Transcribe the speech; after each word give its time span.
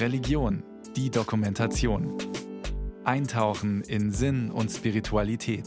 Religion, 0.00 0.62
die 0.96 1.10
Dokumentation. 1.10 2.16
Eintauchen 3.04 3.82
in 3.82 4.10
Sinn 4.10 4.50
und 4.50 4.70
Spiritualität. 4.70 5.64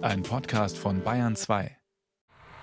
Ein 0.00 0.22
Podcast 0.22 0.78
von 0.78 1.02
Bayern 1.02 1.34
2. 1.34 1.76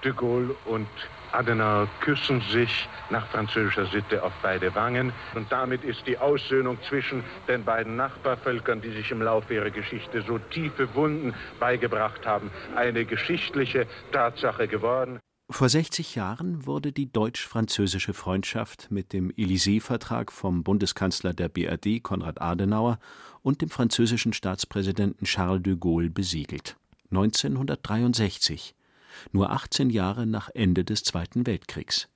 De 0.03 0.13
Gaulle 0.13 0.55
und 0.65 0.87
Adenauer 1.33 1.89
küssen 1.99 2.41
sich 2.49 2.87
nach 3.09 3.27
französischer 3.27 3.87
Sitte 3.87 4.23
auf 4.23 4.31
beide 4.41 4.73
Wangen. 4.73 5.11
Und 5.35 5.51
damit 5.51 5.83
ist 5.83 6.07
die 6.07 6.17
Aussöhnung 6.17 6.77
zwischen 6.87 7.23
den 7.47 7.65
beiden 7.65 7.97
Nachbarvölkern, 7.97 8.81
die 8.81 8.91
sich 8.91 9.11
im 9.11 9.21
Laufe 9.21 9.53
ihrer 9.53 9.71
Geschichte 9.71 10.21
so 10.21 10.39
tiefe 10.39 10.95
Wunden 10.95 11.33
beigebracht 11.59 12.25
haben, 12.25 12.51
eine 12.75 13.03
geschichtliche 13.03 13.85
Tatsache 14.11 14.67
geworden. 14.67 15.19
Vor 15.49 15.69
60 15.69 16.15
Jahren 16.15 16.65
wurde 16.65 16.91
die 16.91 17.11
deutsch-französische 17.11 18.13
Freundschaft 18.13 18.91
mit 18.91 19.13
dem 19.13 19.31
Élysée-Vertrag 19.31 20.31
vom 20.31 20.63
Bundeskanzler 20.63 21.33
der 21.33 21.47
BRD 21.47 22.03
Konrad 22.03 22.41
Adenauer 22.41 22.99
und 23.43 23.61
dem 23.61 23.69
französischen 23.69 24.33
Staatspräsidenten 24.33 25.25
Charles 25.25 25.63
de 25.63 25.77
Gaulle 25.77 26.09
besiegelt. 26.09 26.75
1963 27.11 28.75
nur 29.31 29.51
18 29.51 29.89
Jahre 29.89 30.25
nach 30.25 30.49
Ende 30.53 30.83
des 30.83 31.03
Zweiten 31.03 31.45
Weltkriegs. 31.45 32.07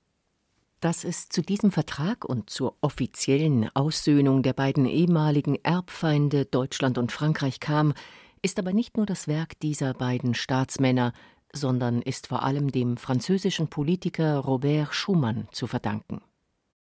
Dass 0.80 1.04
es 1.04 1.28
zu 1.28 1.42
diesem 1.42 1.70
Vertrag 1.70 2.24
und 2.24 2.50
zur 2.50 2.76
offiziellen 2.80 3.68
Aussöhnung 3.74 4.42
der 4.42 4.52
beiden 4.52 4.86
ehemaligen 4.86 5.56
Erbfeinde 5.62 6.44
Deutschland 6.44 6.98
und 6.98 7.12
Frankreich 7.12 7.60
kam, 7.60 7.94
ist 8.42 8.58
aber 8.58 8.72
nicht 8.72 8.96
nur 8.96 9.06
das 9.06 9.28
Werk 9.28 9.58
dieser 9.60 9.94
beiden 9.94 10.34
Staatsmänner, 10.34 11.12
sondern 11.52 12.02
ist 12.02 12.26
vor 12.26 12.42
allem 12.42 12.72
dem 12.72 12.96
französischen 12.96 13.68
Politiker 13.68 14.38
Robert 14.38 14.94
Schumann 14.94 15.48
zu 15.52 15.66
verdanken. 15.66 16.20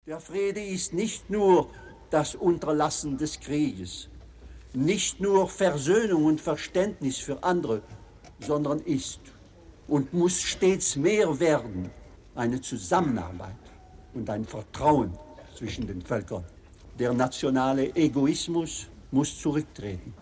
Der 0.06 0.20
Friede 0.20 0.62
ist 0.62 0.95
nicht 0.95 1.29
nur 1.30 1.69
das 2.10 2.34
Unterlassen 2.34 3.16
des 3.19 3.38
Krieges, 3.41 4.09
nicht 4.73 5.21
nur 5.21 5.49
Versöhnung 5.49 6.24
und 6.24 6.40
Verständnis 6.40 7.18
für 7.18 7.43
andere, 7.43 7.82
sondern 8.40 8.79
ist 8.80 9.21
und 9.88 10.12
muss 10.12 10.40
stets 10.40 10.96
mehr 10.96 11.38
werden, 11.40 11.90
eine 12.34 12.60
Zusammenarbeit 12.60 13.57
und 14.15 14.30
ein 14.30 14.45
Vertrauen 14.45 15.12
zwischen 15.55 15.87
den 15.87 16.01
Völkern. 16.01 16.45
Der 16.99 17.12
nationale 17.12 17.95
Egoismus 17.95 18.87
muss 19.10 19.38
zurücktreten. 19.38 20.15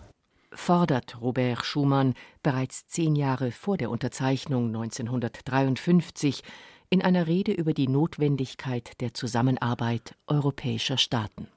Fordert 0.51 1.21
Robert 1.21 1.63
Schumann 1.63 2.15
bereits 2.41 2.87
zehn 2.87 3.15
Jahre 3.15 3.51
vor 3.51 3.77
der 3.77 3.91
Unterzeichnung 3.91 4.67
1953 4.67 6.43
in 6.89 7.01
einer 7.01 7.27
Rede 7.27 7.51
über 7.51 7.73
die 7.73 7.87
Notwendigkeit 7.87 8.99
der 8.99 9.13
Zusammenarbeit 9.13 10.15
europäischer 10.27 10.97
Staaten. 10.97 11.47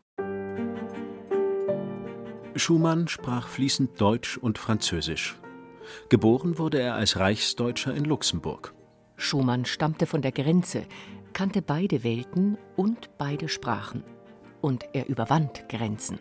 Schumann 2.54 3.08
sprach 3.08 3.48
fließend 3.48 3.98
Deutsch 3.98 4.36
und 4.36 4.58
Französisch 4.58 5.38
Geboren 6.08 6.58
wurde 6.58 6.80
er 6.80 6.94
als 6.94 7.18
Reichsdeutscher 7.18 7.94
in 7.94 8.04
Luxemburg. 8.04 8.74
Schumann 9.16 9.64
stammte 9.64 10.06
von 10.06 10.22
der 10.22 10.32
Grenze, 10.32 10.86
kannte 11.32 11.62
beide 11.62 12.04
Welten 12.04 12.58
und 12.77 13.10
beide 13.18 13.48
Sprachen. 13.48 14.04
Und 14.60 14.84
er 14.92 15.08
überwand 15.08 15.68
Grenzen. 15.68 16.18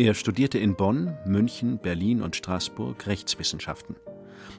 Er 0.00 0.14
studierte 0.14 0.58
in 0.58 0.76
Bonn, 0.76 1.14
München, 1.26 1.76
Berlin 1.76 2.22
und 2.22 2.34
Straßburg 2.34 3.06
Rechtswissenschaften. 3.06 3.96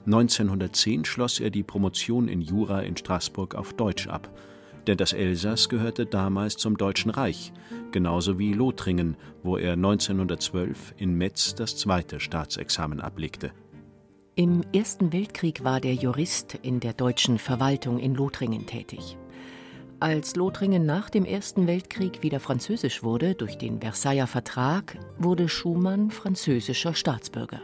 1910 0.06 1.04
schloss 1.04 1.40
er 1.40 1.50
die 1.50 1.64
Promotion 1.64 2.28
in 2.28 2.42
Jura 2.42 2.82
in 2.82 2.96
Straßburg 2.96 3.56
auf 3.56 3.74
Deutsch 3.74 4.08
ab, 4.08 4.30
denn 4.86 4.98
das 4.98 5.14
Elsass 5.14 5.68
gehörte 5.68 6.06
damals 6.06 6.58
zum 6.58 6.78
Deutschen 6.78 7.10
Reich, 7.10 7.54
genauso 7.92 8.38
wie 8.38 8.54
Lothringen, 8.54 9.18
wo 9.42 9.58
er 9.58 9.74
1912 9.74 10.94
in 10.98 11.16
Metz 11.16 11.56
das 11.56 11.76
zweite 11.76 12.20
Staatsexamen 12.20 13.02
ablegte. 13.02 13.52
Im 14.36 14.62
Ersten 14.76 15.12
Weltkrieg 15.12 15.64
war 15.64 15.82
der 15.82 15.96
Jurist 15.96 16.54
in 16.62 16.80
der 16.80 16.94
deutschen 16.94 17.40
Verwaltung 17.40 17.98
in 17.98 18.14
Lothringen 18.14 18.68
tätig. 18.68 19.18
Als 20.02 20.36
Lothringen 20.36 20.84
nach 20.84 21.12
dem 21.12 21.26
Ersten 21.26 21.68
Weltkrieg 21.68 22.24
wieder 22.24 22.40
französisch 22.40 23.04
wurde 23.04 23.36
durch 23.36 23.60
den 23.60 23.80
Versailler 23.80 24.26
Vertrag, 24.26 24.98
wurde 25.20 25.48
Schumann 25.48 26.10
französischer 26.10 26.96
Staatsbürger. 26.96 27.62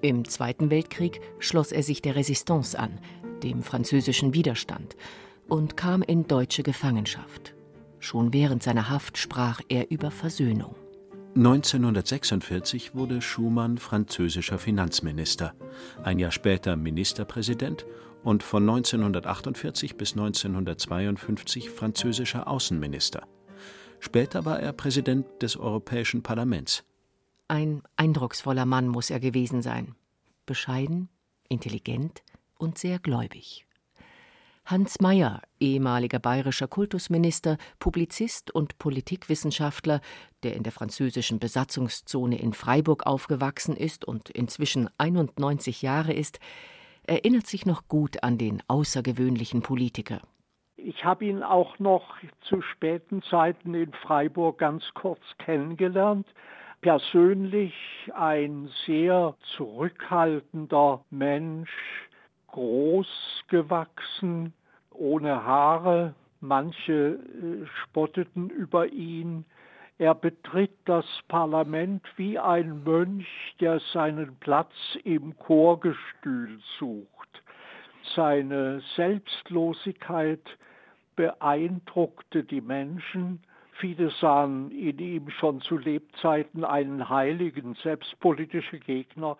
Im 0.00 0.26
Zweiten 0.26 0.70
Weltkrieg 0.70 1.20
schloss 1.40 1.70
er 1.70 1.82
sich 1.82 2.00
der 2.00 2.16
Resistance 2.16 2.78
an, 2.78 2.98
dem 3.42 3.62
französischen 3.62 4.32
Widerstand, 4.32 4.96
und 5.46 5.76
kam 5.76 6.00
in 6.00 6.26
deutsche 6.26 6.62
Gefangenschaft. 6.62 7.54
Schon 7.98 8.32
während 8.32 8.62
seiner 8.62 8.88
Haft 8.88 9.18
sprach 9.18 9.60
er 9.68 9.90
über 9.90 10.10
Versöhnung. 10.10 10.74
1946 11.36 12.94
wurde 12.94 13.20
Schumann 13.20 13.76
französischer 13.76 14.58
Finanzminister, 14.58 15.52
ein 16.02 16.18
Jahr 16.18 16.32
später 16.32 16.76
Ministerpräsident 16.76 17.84
und 18.22 18.42
von 18.42 18.68
1948 18.68 19.96
bis 19.96 20.12
1952 20.12 21.70
französischer 21.70 22.48
Außenminister. 22.48 23.26
Später 24.00 24.44
war 24.44 24.60
er 24.60 24.72
Präsident 24.72 25.26
des 25.42 25.56
Europäischen 25.56 26.22
Parlaments. 26.22 26.84
Ein 27.48 27.82
eindrucksvoller 27.96 28.66
Mann 28.66 28.88
muss 28.88 29.10
er 29.10 29.20
gewesen 29.20 29.62
sein. 29.62 29.94
Bescheiden, 30.46 31.08
intelligent 31.48 32.22
und 32.58 32.78
sehr 32.78 32.98
gläubig. 32.98 33.66
Hans 34.64 35.00
Mayer, 35.00 35.42
ehemaliger 35.58 36.20
bayerischer 36.20 36.68
Kultusminister, 36.68 37.58
Publizist 37.80 38.52
und 38.52 38.78
Politikwissenschaftler, 38.78 40.00
der 40.44 40.54
in 40.54 40.62
der 40.62 40.72
französischen 40.72 41.40
Besatzungszone 41.40 42.40
in 42.40 42.52
Freiburg 42.52 43.04
aufgewachsen 43.04 43.76
ist 43.76 44.04
und 44.04 44.30
inzwischen 44.30 44.88
91 44.98 45.82
Jahre 45.82 46.12
ist, 46.12 46.38
erinnert 47.06 47.46
sich 47.46 47.66
noch 47.66 47.88
gut 47.88 48.22
an 48.22 48.38
den 48.38 48.62
außergewöhnlichen 48.68 49.62
Politiker. 49.62 50.20
Ich 50.76 51.04
habe 51.04 51.26
ihn 51.26 51.42
auch 51.42 51.78
noch 51.78 52.16
zu 52.42 52.60
späten 52.60 53.22
Zeiten 53.22 53.74
in 53.74 53.92
Freiburg 53.92 54.58
ganz 54.58 54.82
kurz 54.94 55.20
kennengelernt. 55.38 56.26
Persönlich 56.80 57.74
ein 58.14 58.68
sehr 58.86 59.36
zurückhaltender 59.56 61.04
Mensch, 61.10 61.70
groß 62.48 63.06
gewachsen, 63.48 64.52
ohne 64.90 65.44
Haare, 65.44 66.14
manche 66.40 66.92
äh, 66.92 67.66
spotteten 67.82 68.50
über 68.50 68.88
ihn. 68.88 69.44
Er 70.02 70.16
betritt 70.16 70.72
das 70.86 71.04
Parlament 71.28 72.02
wie 72.16 72.36
ein 72.36 72.82
Mönch, 72.82 73.54
der 73.60 73.80
seinen 73.92 74.34
Platz 74.40 74.72
im 75.04 75.38
Chorgestühl 75.38 76.58
sucht. 76.80 77.28
Seine 78.16 78.82
Selbstlosigkeit 78.96 80.42
beeindruckte 81.14 82.42
die 82.42 82.60
Menschen. 82.60 83.44
Viele 83.74 84.10
sahen 84.20 84.72
in 84.72 84.98
ihm 84.98 85.30
schon 85.30 85.60
zu 85.60 85.78
Lebzeiten 85.78 86.64
einen 86.64 87.08
heiligen, 87.08 87.76
selbstpolitische 87.76 88.80
Gegner. 88.80 89.38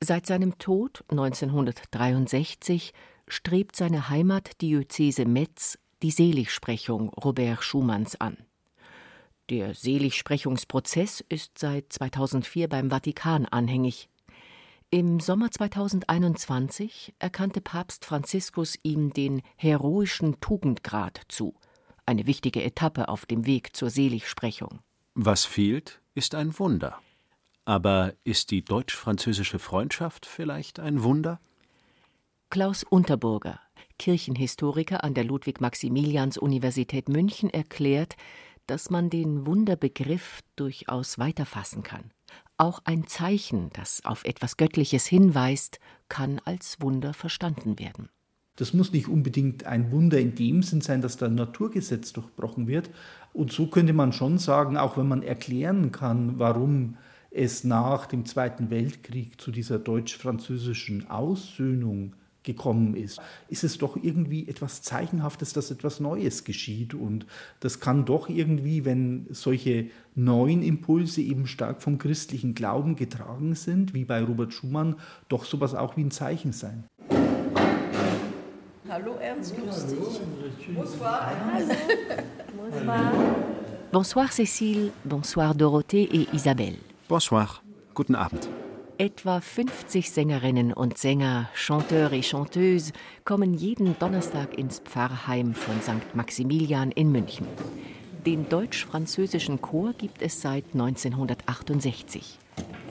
Seit 0.00 0.26
seinem 0.26 0.58
Tod 0.58 1.02
1963 1.08 2.92
strebt 3.26 3.74
seine 3.74 4.10
Heimatdiözese 4.10 5.24
Metz 5.24 5.78
die 6.02 6.10
Seligsprechung 6.10 7.08
Robert 7.08 7.64
Schumanns 7.64 8.20
an. 8.20 8.36
Der 9.50 9.74
Seligsprechungsprozess 9.74 11.22
ist 11.28 11.58
seit 11.58 11.92
2004 11.92 12.66
beim 12.66 12.88
Vatikan 12.88 13.44
anhängig. 13.44 14.08
Im 14.88 15.20
Sommer 15.20 15.50
2021 15.50 17.14
erkannte 17.18 17.60
Papst 17.60 18.06
Franziskus 18.06 18.78
ihm 18.82 19.12
den 19.12 19.42
heroischen 19.56 20.40
Tugendgrad 20.40 21.20
zu, 21.28 21.54
eine 22.06 22.26
wichtige 22.26 22.62
Etappe 22.62 23.08
auf 23.08 23.26
dem 23.26 23.44
Weg 23.44 23.76
zur 23.76 23.90
Seligsprechung. 23.90 24.78
Was 25.14 25.44
fehlt, 25.44 26.00
ist 26.14 26.34
ein 26.34 26.58
Wunder. 26.58 26.98
Aber 27.66 28.14
ist 28.24 28.50
die 28.50 28.64
deutsch-französische 28.64 29.58
Freundschaft 29.58 30.24
vielleicht 30.24 30.80
ein 30.80 31.02
Wunder? 31.02 31.38
Klaus 32.48 32.82
Unterburger, 32.82 33.60
Kirchenhistoriker 33.98 35.04
an 35.04 35.12
der 35.12 35.24
Ludwig-Maximilians-Universität 35.24 37.08
München, 37.08 37.50
erklärt, 37.50 38.16
dass 38.66 38.90
man 38.90 39.10
den 39.10 39.46
Wunderbegriff 39.46 40.40
durchaus 40.56 41.18
weiterfassen 41.18 41.82
kann. 41.82 42.10
Auch 42.56 42.80
ein 42.84 43.06
Zeichen, 43.06 43.70
das 43.72 44.04
auf 44.04 44.24
etwas 44.24 44.56
Göttliches 44.56 45.06
hinweist, 45.06 45.78
kann 46.08 46.40
als 46.44 46.80
Wunder 46.80 47.12
verstanden 47.12 47.78
werden. 47.78 48.08
Das 48.56 48.72
muss 48.72 48.92
nicht 48.92 49.08
unbedingt 49.08 49.64
ein 49.64 49.90
Wunder 49.90 50.20
in 50.20 50.36
dem 50.36 50.62
Sinn 50.62 50.80
sein, 50.80 51.02
dass 51.02 51.16
da 51.16 51.26
ein 51.26 51.34
Naturgesetz 51.34 52.12
durchbrochen 52.12 52.68
wird. 52.68 52.90
Und 53.32 53.52
so 53.52 53.66
könnte 53.66 53.92
man 53.92 54.12
schon 54.12 54.38
sagen, 54.38 54.76
auch 54.76 54.96
wenn 54.96 55.08
man 55.08 55.24
erklären 55.24 55.90
kann, 55.90 56.38
warum 56.38 56.96
es 57.32 57.64
nach 57.64 58.06
dem 58.06 58.24
Zweiten 58.26 58.70
Weltkrieg 58.70 59.40
zu 59.40 59.50
dieser 59.50 59.80
deutsch-französischen 59.80 61.10
Aussöhnung 61.10 62.14
gekommen 62.44 62.94
ist, 62.94 63.20
ist 63.48 63.64
es 63.64 63.78
doch 63.78 63.96
irgendwie 64.00 64.48
etwas 64.48 64.82
Zeichenhaftes, 64.82 65.52
dass 65.52 65.70
etwas 65.70 66.00
Neues 66.00 66.44
geschieht. 66.44 66.94
Und 66.94 67.26
das 67.60 67.80
kann 67.80 68.04
doch 68.04 68.28
irgendwie, 68.28 68.84
wenn 68.84 69.26
solche 69.30 69.86
neuen 70.14 70.62
Impulse 70.62 71.20
eben 71.20 71.46
stark 71.46 71.82
vom 71.82 71.98
christlichen 71.98 72.54
Glauben 72.54 72.96
getragen 72.96 73.54
sind, 73.54 73.94
wie 73.94 74.04
bei 74.04 74.22
Robert 74.22 74.52
Schumann, 74.52 74.96
doch 75.28 75.44
sowas 75.44 75.74
auch 75.74 75.96
wie 75.96 76.04
ein 76.04 76.10
Zeichen 76.10 76.52
sein. 76.52 76.84
Hallo 78.88 79.16
Ernst, 79.20 79.56
grüß 79.56 79.86
dich. 79.86 80.74
Bonsoir. 80.74 81.32
Bonsoir. 82.56 83.12
Bonsoir 83.90 84.28
Cécile, 84.30 84.90
bonsoir 85.04 85.54
Dorothée 85.54 86.08
et 86.12 86.32
Isabelle. 86.34 86.78
Bonsoir, 87.08 87.62
guten 87.94 88.14
Abend. 88.14 88.48
Etwa 88.96 89.40
50 89.40 90.12
Sängerinnen 90.12 90.72
und 90.72 90.98
Sänger, 90.98 91.48
Chanteurs 91.52 92.12
et 92.12 92.24
Chanteuses 92.24 92.92
kommen 93.24 93.52
jeden 93.52 93.98
Donnerstag 93.98 94.56
ins 94.56 94.78
Pfarrheim 94.78 95.52
von 95.52 95.82
St. 95.82 96.14
Maximilian 96.14 96.92
in 96.92 97.10
München. 97.10 97.48
Den 98.24 98.48
deutsch-französischen 98.48 99.60
Chor 99.60 99.94
gibt 99.94 100.22
es 100.22 100.40
seit 100.40 100.64
1968. 100.74 102.38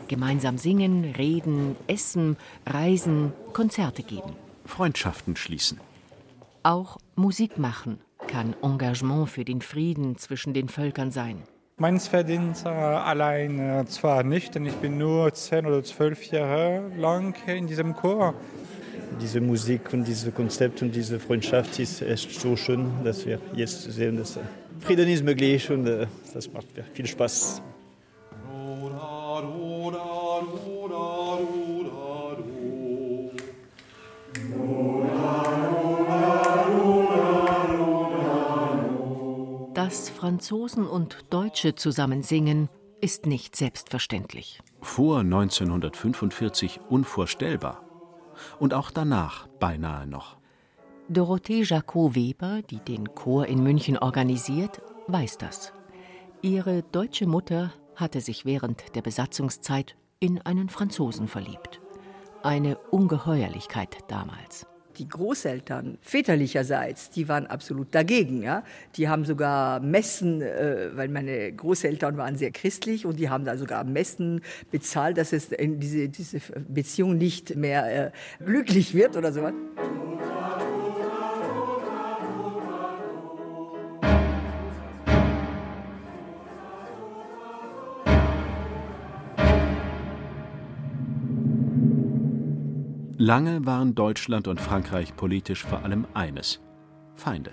Gemeinsam 0.09 0.57
singen, 0.57 1.05
reden, 1.17 1.77
essen, 1.87 2.35
reisen, 2.65 3.31
Konzerte 3.53 4.03
geben. 4.03 4.35
Freundschaften 4.65 5.37
schließen. 5.37 5.79
Auch 6.63 6.97
Musik 7.15 7.57
machen 7.57 7.99
kann 8.27 8.55
Engagement 8.61 9.29
für 9.29 9.45
den 9.45 9.61
Frieden 9.61 10.17
zwischen 10.17 10.53
den 10.53 10.67
Völkern 10.67 11.11
sein. 11.11 11.43
Meines 11.83 12.07
Verdienst 12.07 12.65
äh, 12.65 12.69
allein 12.69 13.59
äh, 13.59 13.85
zwar 13.87 14.23
nicht, 14.23 14.55
denn 14.55 14.65
ich 14.65 14.75
bin 14.75 14.97
nur 14.97 15.33
zehn 15.33 15.65
oder 15.65 15.83
zwölf 15.83 16.23
Jahre 16.31 16.81
lang 16.97 17.35
in 17.45 17.67
diesem 17.67 17.93
Chor. 17.93 18.35
Diese 19.21 19.41
Musik 19.41 19.91
und 19.91 20.05
dieses 20.05 20.33
Konzept 20.33 20.81
und 20.81 20.95
diese 20.95 21.19
Freundschaft 21.19 21.77
ist 21.79 22.01
echt 22.01 22.39
so 22.39 22.55
schön, 22.55 22.89
dass 23.03 23.25
wir 23.25 23.37
jetzt 23.53 23.81
sehen, 23.91 24.15
dass 24.15 24.39
Frieden 24.79 25.09
ist 25.09 25.25
möglich 25.25 25.69
und 25.69 25.85
äh, 25.85 26.07
das 26.33 26.49
macht 26.53 26.67
viel 26.93 27.05
Spaß. 27.05 27.61
Dass 39.93 40.09
Franzosen 40.09 40.87
und 40.87 41.17
Deutsche 41.29 41.75
zusammen 41.75 42.23
singen, 42.23 42.67
ist 42.99 43.27
nicht 43.27 43.55
selbstverständlich. 43.55 44.59
Vor 44.81 45.19
1945 45.19 46.79
unvorstellbar. 46.89 47.83
Und 48.57 48.73
auch 48.73 48.89
danach 48.89 49.45
beinahe 49.59 50.07
noch. 50.07 50.37
Dorothee 51.09 51.61
Jacot-Weber, 51.61 52.63
die 52.63 52.79
den 52.79 53.13
Chor 53.13 53.45
in 53.45 53.61
München 53.61 53.99
organisiert, 53.99 54.81
weiß 55.05 55.37
das. 55.37 55.73
Ihre 56.41 56.81
deutsche 56.81 57.27
Mutter 57.27 57.71
hatte 57.95 58.19
sich 58.19 58.45
während 58.45 58.95
der 58.95 59.03
Besatzungszeit 59.03 59.95
in 60.19 60.41
einen 60.41 60.69
Franzosen 60.69 61.27
verliebt. 61.27 61.81
Eine 62.41 62.79
Ungeheuerlichkeit 62.89 63.99
damals 64.07 64.65
die 64.97 65.07
Großeltern 65.07 65.97
väterlicherseits, 66.01 67.09
die 67.09 67.27
waren 67.27 67.47
absolut 67.47 67.93
dagegen. 67.93 68.41
Ja? 68.41 68.63
Die 68.95 69.07
haben 69.07 69.25
sogar 69.25 69.79
Messen, 69.79 70.41
äh, 70.41 70.89
weil 70.93 71.09
meine 71.09 71.51
Großeltern 71.51 72.17
waren 72.17 72.37
sehr 72.37 72.51
christlich 72.51 73.05
und 73.05 73.19
die 73.19 73.29
haben 73.29 73.45
da 73.45 73.57
sogar 73.57 73.83
Messen 73.83 74.41
bezahlt, 74.71 75.17
dass 75.17 75.33
es 75.33 75.51
in 75.51 75.79
diese, 75.79 76.09
diese 76.09 76.39
Beziehung 76.67 77.17
nicht 77.17 77.55
mehr 77.55 78.07
äh, 78.07 78.11
glücklich 78.43 78.93
wird 78.93 79.17
oder 79.17 79.31
sowas. 79.31 79.53
Lange 93.25 93.65
waren 93.65 93.95
Deutschland 93.95 94.49
und 94.49 94.59
Frankreich 94.59 95.15
politisch 95.15 95.63
vor 95.63 95.85
allem 95.85 96.05
eines: 96.13 96.59
Feinde. 97.15 97.51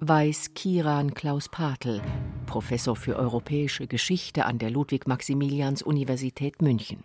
Weiß 0.00 0.52
Kiran 0.52 1.14
Klaus 1.14 1.48
Patel, 1.48 2.02
Professor 2.44 2.94
für 2.94 3.16
europäische 3.16 3.86
Geschichte 3.86 4.44
an 4.44 4.58
der 4.58 4.68
Ludwig-Maximilians-Universität 4.68 6.60
München. 6.60 7.02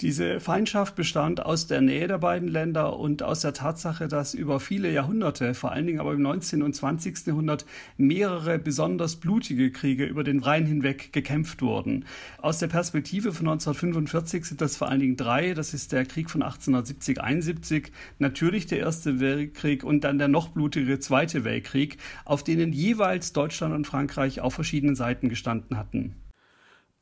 Diese 0.00 0.40
Feindschaft 0.40 0.96
bestand 0.96 1.46
aus 1.46 1.68
der 1.68 1.80
Nähe 1.80 2.08
der 2.08 2.18
beiden 2.18 2.48
Länder 2.48 2.98
und 2.98 3.22
aus 3.22 3.42
der 3.42 3.54
Tatsache, 3.54 4.08
dass 4.08 4.34
über 4.34 4.58
viele 4.58 4.90
Jahrhunderte, 4.90 5.54
vor 5.54 5.70
allen 5.70 5.86
Dingen 5.86 6.00
aber 6.00 6.14
im 6.14 6.20
19. 6.20 6.64
und 6.64 6.74
20. 6.74 7.24
Jahrhundert, 7.28 7.64
mehrere 7.96 8.58
besonders 8.58 9.14
blutige 9.14 9.70
Kriege 9.70 10.04
über 10.04 10.24
den 10.24 10.40
Rhein 10.40 10.66
hinweg 10.66 11.12
gekämpft 11.12 11.62
wurden. 11.62 12.06
Aus 12.38 12.58
der 12.58 12.66
Perspektive 12.66 13.32
von 13.32 13.46
1945 13.46 14.44
sind 14.46 14.60
das 14.60 14.76
vor 14.76 14.88
allen 14.88 14.98
Dingen 14.98 15.16
drei. 15.16 15.54
Das 15.54 15.74
ist 15.74 15.92
der 15.92 16.04
Krieg 16.06 16.28
von 16.28 16.42
1870-71, 16.42 17.92
natürlich 18.18 18.66
der 18.66 18.80
Erste 18.80 19.20
Weltkrieg 19.20 19.84
und 19.84 20.02
dann 20.02 20.18
der 20.18 20.26
noch 20.26 20.48
blutigere 20.48 20.98
Zweite 20.98 21.44
Weltkrieg, 21.44 21.98
auf 22.24 22.42
denen 22.42 22.72
jeweils 22.72 23.32
Deutschland 23.32 23.72
und 23.72 23.86
Frankreich 23.86 24.40
auf 24.40 24.54
verschiedenen 24.54 24.96
Seiten 24.96 25.28
gestanden 25.28 25.78
hatten. 25.78 26.16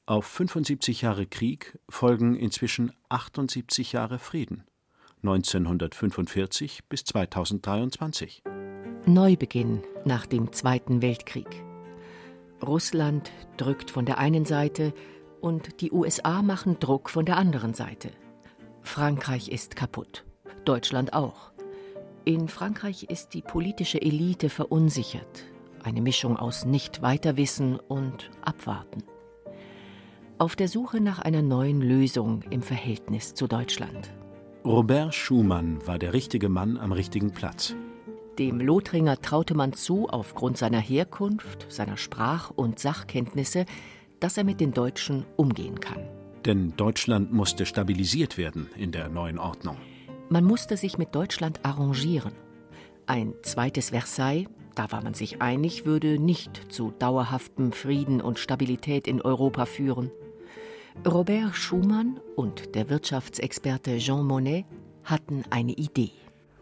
Auf 0.05 0.27
75 0.27 1.03
Jahre 1.03 1.27
Krieg 1.27 1.79
folgen 1.89 2.35
inzwischen 2.35 2.93
78 3.09 3.93
Jahre 3.93 4.19
Frieden. 4.19 4.65
1945 5.23 6.89
bis 6.89 7.05
2023. 7.05 8.43
Neubeginn 9.07 9.83
nach 10.05 10.27
dem 10.27 10.53
Zweiten 10.53 11.03
Weltkrieg. 11.03 11.47
Russland 12.61 13.31
drückt 13.57 13.93
von 13.93 14.05
der 14.05 14.19
einen 14.19 14.45
Seite 14.45 14.93
und 15.41 15.81
die 15.81 15.93
USA 15.93 16.43
machen 16.43 16.81
Druck 16.81 17.09
von 17.09 17.25
der 17.25 17.37
anderen 17.37 17.73
Seite. 17.73 18.11
Frankreich 18.81 19.51
ist 19.51 19.77
kaputt, 19.77 20.25
Deutschland 20.65 21.13
auch. 21.13 21.53
In 22.25 22.49
Frankreich 22.49 23.05
ist 23.05 23.35
die 23.35 23.43
politische 23.43 24.03
Elite 24.03 24.49
verunsichert, 24.49 25.45
eine 25.85 26.03
Mischung 26.03 26.37
aus 26.37 26.65
Nicht-Weiterwissen 26.65 27.79
und 27.79 28.31
Abwarten 28.43 29.05
auf 30.43 30.57
der 30.57 30.67
Suche 30.67 31.01
nach 31.01 31.21
einer 31.21 31.41
neuen 31.41 31.81
Lösung 31.81 32.43
im 32.51 32.63
Verhältnis 32.63 33.33
zu 33.33 33.47
Deutschland. 33.47 34.13
Robert 34.65 35.15
Schumann 35.15 35.79
war 35.87 36.01
der 36.01 36.13
richtige 36.13 36.49
Mann 36.49 36.79
am 36.79 36.91
richtigen 36.91 37.31
Platz. 37.31 37.77
Dem 38.41 38.61
Lothringer 38.61 39.23
traute 39.23 39.55
man 39.55 39.73
zu, 39.73 40.09
aufgrund 40.09 40.59
seiner 40.59 40.81
Herkunft, 40.81 41.67
seiner 41.69 41.97
Sprach- 41.97 42.51
und 42.51 42.81
Sachkenntnisse, 42.81 43.67
dass 44.19 44.37
er 44.37 44.43
mit 44.43 44.61
den 44.61 44.73
Deutschen 44.73 45.25
umgehen 45.37 45.79
kann. 45.79 46.09
Denn 46.45 46.75
Deutschland 46.77 47.33
musste 47.33 47.65
stabilisiert 47.65 48.37
werden 48.37 48.69
in 48.77 48.91
der 48.91 49.09
neuen 49.09 49.39
Ordnung. 49.39 49.77
Man 50.29 50.43
musste 50.43 50.77
sich 50.77 50.99
mit 50.99 51.15
Deutschland 51.15 51.61
arrangieren. 51.63 52.33
Ein 53.07 53.35
zweites 53.43 53.91
Versailles, 53.91 54.49
da 54.75 54.91
war 54.91 55.05
man 55.05 55.15
sich 55.15 55.41
einig, 55.41 55.87
würde 55.87 56.19
nicht 56.19 56.73
zu 56.73 56.93
dauerhaftem 56.99 57.71
Frieden 57.71 58.21
und 58.21 58.41
Stabilität 58.41 59.07
in 59.07 59.23
Europa 59.23 59.67
führen. 59.67 60.11
Robert 61.07 61.55
Schumann 61.55 62.21
und 62.37 62.75
der 62.75 62.89
Wirtschaftsexperte 62.89 63.99
Jean 63.99 64.25
Monnet 64.25 64.65
hatten 65.05 65.43
eine 65.51 65.73
Idee. 65.73 66.13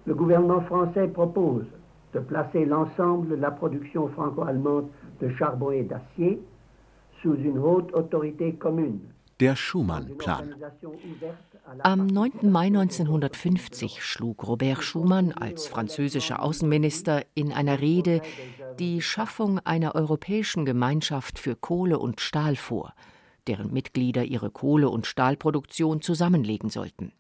Le 0.07 0.15
gouvernement 0.15 0.63
français 0.67 1.09
propose 1.09 1.67
de 2.15 2.21
placer 2.21 2.65
l'ensemble 2.65 3.29
de 3.29 3.35
la 3.35 3.51
production 3.51 4.09
franco-allemande 4.09 4.89
de 5.21 5.29
charbon 5.37 5.73
et 5.73 5.85
d'acier 5.85 6.41
sous 7.23 7.35
une 7.35 7.59
haute 7.59 7.93
autorité 7.93 8.55
commune. 8.55 9.01
Der 9.41 9.57
Schumann-Plan. 9.57 10.55
Am 11.83 12.07
9. 12.07 12.51
Mai 12.51 12.67
1950 12.67 14.03
schlug 14.03 14.47
Robert 14.47 14.83
Schumann 14.83 15.33
als 15.33 15.67
französischer 15.67 16.43
Außenminister 16.43 17.23
in 17.35 17.53
einer 17.53 17.81
Rede 17.81 18.23
die 18.79 19.03
Schaffung 19.03 19.59
einer 19.61 19.95
europäischen 19.95 20.65
Gemeinschaft 20.65 21.39
für 21.39 21.57
Kohle 21.57 21.99
und 21.99 22.21
Stahl 22.21 22.57
vor– 22.57 22.95
deren 23.51 23.73
Mitglieder 23.73 24.25
ihre 24.25 24.51
Kohle- 24.51 24.89
und 24.89 25.09
Stahlproduktion 25.09 26.03
zusammenlegen 26.03 26.71
sollten. 26.71 27.13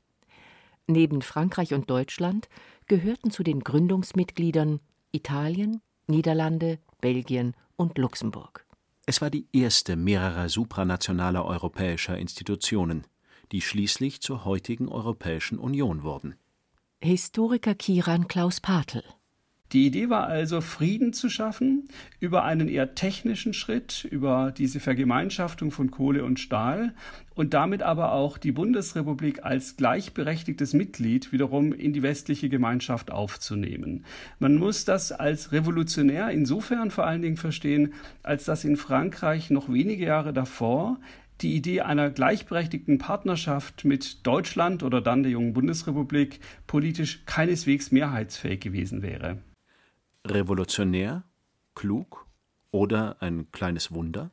Neben 0.86 1.22
Frankreich 1.22 1.74
und 1.74 1.90
Deutschland 1.90 2.48
gehörten 2.86 3.32
zu 3.32 3.42
den 3.42 3.60
Gründungsmitgliedern 3.60 4.78
Italien, 5.10 5.80
Niederlande, 6.06 6.78
Belgien 7.00 7.54
und 7.74 7.98
Luxemburg. 7.98 8.64
Es 9.06 9.20
war 9.20 9.30
die 9.30 9.48
erste 9.52 9.96
mehrerer 9.96 10.48
supranationaler 10.48 11.44
europäischer 11.44 12.16
Institutionen, 12.16 13.08
die 13.50 13.60
schließlich 13.60 14.20
zur 14.20 14.44
heutigen 14.44 14.88
Europäischen 14.88 15.58
Union 15.58 16.04
wurden. 16.04 16.36
Historiker 17.02 17.74
Kiran 17.74 18.28
Klaus 18.28 18.60
Patel 18.60 19.02
Die 19.72 19.86
Idee 19.86 20.10
war 20.10 20.26
also, 20.26 20.60
Frieden 20.60 21.12
zu 21.12 21.30
schaffen 21.30 21.84
über 22.18 22.42
einen 22.42 22.66
eher 22.66 22.96
technischen 22.96 23.54
Schritt, 23.54 24.04
über 24.10 24.52
diese 24.56 24.80
Vergemeinschaftung 24.80 25.70
von 25.70 25.92
Kohle 25.92 26.24
und 26.24 26.40
Stahl 26.40 26.92
und 27.36 27.54
damit 27.54 27.80
aber 27.80 28.10
auch 28.10 28.36
die 28.36 28.50
Bundesrepublik 28.50 29.44
als 29.44 29.76
gleichberechtigtes 29.76 30.72
Mitglied 30.72 31.30
wiederum 31.30 31.72
in 31.72 31.92
die 31.92 32.02
westliche 32.02 32.48
Gemeinschaft 32.48 33.12
aufzunehmen. 33.12 34.04
Man 34.40 34.56
muss 34.56 34.84
das 34.84 35.12
als 35.12 35.52
revolutionär 35.52 36.30
insofern 36.30 36.90
vor 36.90 37.06
allen 37.06 37.22
Dingen 37.22 37.36
verstehen, 37.36 37.94
als 38.24 38.46
dass 38.46 38.64
in 38.64 38.76
Frankreich 38.76 39.50
noch 39.50 39.72
wenige 39.72 40.04
Jahre 40.04 40.32
davor 40.32 40.98
die 41.42 41.54
Idee 41.54 41.82
einer 41.82 42.10
gleichberechtigten 42.10 42.98
Partnerschaft 42.98 43.84
mit 43.84 44.26
Deutschland 44.26 44.82
oder 44.82 45.00
dann 45.00 45.22
der 45.22 45.30
jungen 45.30 45.52
Bundesrepublik 45.52 46.40
politisch 46.66 47.22
keineswegs 47.24 47.92
mehrheitsfähig 47.92 48.58
gewesen 48.58 49.02
wäre 49.02 49.38
revolutionär, 50.26 51.24
klug 51.74 52.26
oder 52.70 53.16
ein 53.20 53.50
kleines 53.52 53.92
Wunder? 53.92 54.30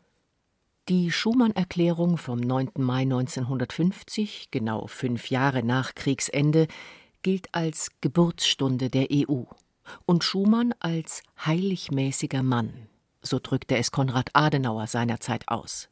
Die 0.90 1.12
Schumann-Erklärung 1.12 2.18
vom 2.18 2.40
9. 2.40 2.72
Mai 2.78 3.02
1950, 3.02 4.52
genau 4.52 4.88
fünf 4.88 5.30
Jahre 5.30 5.64
nach 5.64 5.96
Kriegsende, 5.96 6.68
gilt 7.24 7.54
als 7.54 7.92
Geburtsstunde 8.00 8.90
der 8.90 9.08
EU 9.12 9.44
und 10.06 10.24
Schumann 10.24 10.74
als 10.80 11.24
heiligmäßiger 11.46 12.44
Mann, 12.44 12.88
so 13.22 13.40
drückte 13.42 13.78
es 13.78 13.92
Konrad 13.92 14.30
Adenauer 14.34 14.88
seinerzeit 14.88 15.48
aus. 15.48 15.90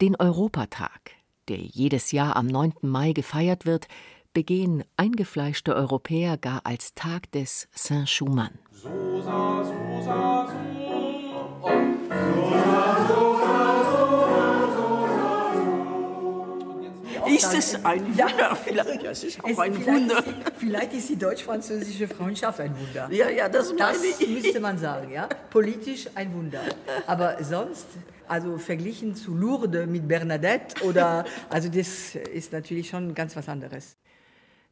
Den 0.00 0.16
Europatag, 0.16 1.12
der 1.48 1.58
jedes 1.58 2.10
Jahr 2.10 2.36
am 2.36 2.46
9. 2.46 2.74
Mai 2.82 3.12
gefeiert 3.12 3.66
wird, 3.66 3.86
begehen 4.32 4.84
eingefleischte 4.96 5.74
Europäer 5.74 6.36
gar 6.36 6.60
als 6.64 6.94
Tag 6.94 7.30
des 7.32 7.68
Saint-Schumann. 7.72 8.58
Ist 17.26 17.54
es 17.54 17.84
ein 17.84 18.06
Wunder? 18.18 18.56
Vielleicht, 18.56 19.04
das 19.04 19.24
ist 19.24 19.44
auch 19.44 19.58
ein 19.58 19.86
Wunder. 19.86 20.22
Vielleicht 20.58 20.92
ist 20.94 21.08
die 21.08 21.16
deutsch-französische 21.16 22.08
Freundschaft 22.08 22.60
ein 22.60 22.74
Wunder. 22.78 23.08
Ja, 23.10 23.30
ja, 23.30 23.48
das 23.48 23.72
meine 23.72 23.92
das 23.92 24.28
müsste 24.28 24.60
man 24.60 24.78
sagen, 24.78 25.10
ja. 25.10 25.28
Politisch 25.48 26.08
ein 26.14 26.34
Wunder. 26.34 26.60
Aber 27.06 27.42
sonst, 27.42 27.86
also 28.28 28.58
verglichen 28.58 29.14
zu 29.14 29.34
Lourdes 29.34 29.86
mit 29.86 30.06
Bernadette 30.06 30.84
oder, 30.84 31.24
also 31.48 31.68
das 31.68 32.14
ist 32.14 32.52
natürlich 32.52 32.88
schon 32.88 33.14
ganz 33.14 33.34
was 33.36 33.48
anderes. 33.48 33.96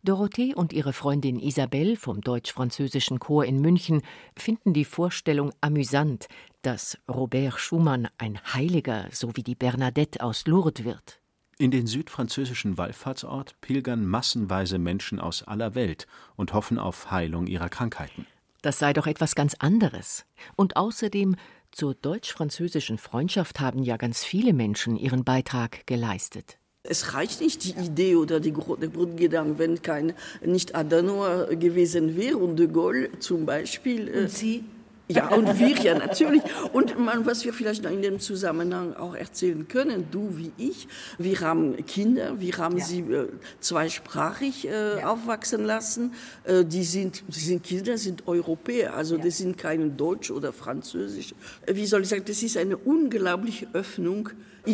Dorothee 0.04 0.54
und 0.54 0.72
ihre 0.72 0.92
Freundin 0.92 1.40
Isabelle 1.40 1.96
vom 1.96 2.20
deutsch-französischen 2.20 3.18
Chor 3.18 3.44
in 3.44 3.60
München 3.60 4.02
finden 4.36 4.72
die 4.72 4.84
Vorstellung 4.84 5.52
amüsant, 5.60 6.28
dass 6.62 6.98
Robert 7.08 7.58
Schumann 7.58 8.08
ein 8.16 8.38
Heiliger 8.54 9.08
so 9.10 9.34
wie 9.34 9.42
die 9.42 9.56
Bernadette 9.56 10.22
aus 10.22 10.46
Lourdes 10.46 10.84
wird. 10.84 11.20
In 11.58 11.72
den 11.72 11.88
südfranzösischen 11.88 12.78
Wallfahrtsort 12.78 13.60
pilgern 13.60 14.06
massenweise 14.06 14.78
Menschen 14.78 15.18
aus 15.18 15.42
aller 15.42 15.74
Welt 15.74 16.06
und 16.36 16.54
hoffen 16.54 16.78
auf 16.78 17.10
Heilung 17.10 17.48
ihrer 17.48 17.68
Krankheiten. 17.68 18.26
Das 18.62 18.78
sei 18.78 18.92
doch 18.92 19.08
etwas 19.08 19.34
ganz 19.34 19.54
anderes. 19.54 20.24
Und 20.54 20.76
außerdem, 20.76 21.34
zur 21.72 21.94
deutsch-französischen 21.94 22.98
Freundschaft 22.98 23.58
haben 23.58 23.82
ja 23.82 23.96
ganz 23.96 24.24
viele 24.24 24.52
Menschen 24.52 24.96
ihren 24.96 25.24
Beitrag 25.24 25.86
geleistet. 25.86 26.58
Es 26.84 27.14
reicht 27.14 27.40
nicht 27.40 27.64
die 27.64 27.74
Idee 27.78 28.16
oder 28.16 28.40
die, 28.40 28.52
der 28.52 28.88
Grundgedanke, 28.88 29.58
wenn 29.58 29.82
kein 29.82 30.14
nicht 30.44 30.74
Adenauer 30.74 31.46
gewesen 31.48 32.16
wäre 32.16 32.38
und 32.38 32.56
de 32.56 32.68
Gaulle 32.68 33.10
zum 33.18 33.46
Beispiel. 33.46 34.08
Äh, 34.08 34.20
und 34.22 34.30
Sie? 34.30 34.64
Ja, 35.08 35.28
und 35.28 35.58
wir 35.58 35.76
ja 35.78 35.98
natürlich. 35.98 36.42
Und 36.72 36.98
man, 36.98 37.24
was 37.24 37.44
wir 37.44 37.54
vielleicht 37.54 37.84
in 37.86 38.02
dem 38.02 38.20
Zusammenhang 38.20 38.94
auch 38.94 39.14
erzählen 39.14 39.66
können, 39.66 40.06
du 40.10 40.36
wie 40.36 40.52
ich, 40.58 40.86
wir 41.16 41.40
haben 41.40 41.84
Kinder, 41.86 42.38
wir 42.38 42.56
haben 42.58 42.76
ja. 42.76 42.84
sie 42.84 43.00
äh, 43.00 43.28
zweisprachig 43.60 44.68
äh, 44.68 44.98
ja. 44.98 45.10
aufwachsen 45.10 45.64
lassen. 45.64 46.12
Äh, 46.44 46.64
die, 46.64 46.84
sind, 46.84 47.22
die 47.28 47.40
sind 47.40 47.62
Kinder, 47.62 47.96
sind 47.96 48.28
Europäer, 48.28 48.94
also 48.94 49.16
ja. 49.16 49.24
das 49.24 49.38
sind 49.38 49.56
keine 49.56 49.88
Deutsch 49.88 50.30
oder 50.30 50.52
Französisch. 50.52 51.34
Wie 51.66 51.86
soll 51.86 52.02
ich 52.02 52.08
sagen, 52.08 52.24
das 52.26 52.42
ist 52.42 52.58
eine 52.58 52.76
unglaubliche 52.76 53.66
Öffnung 53.72 54.30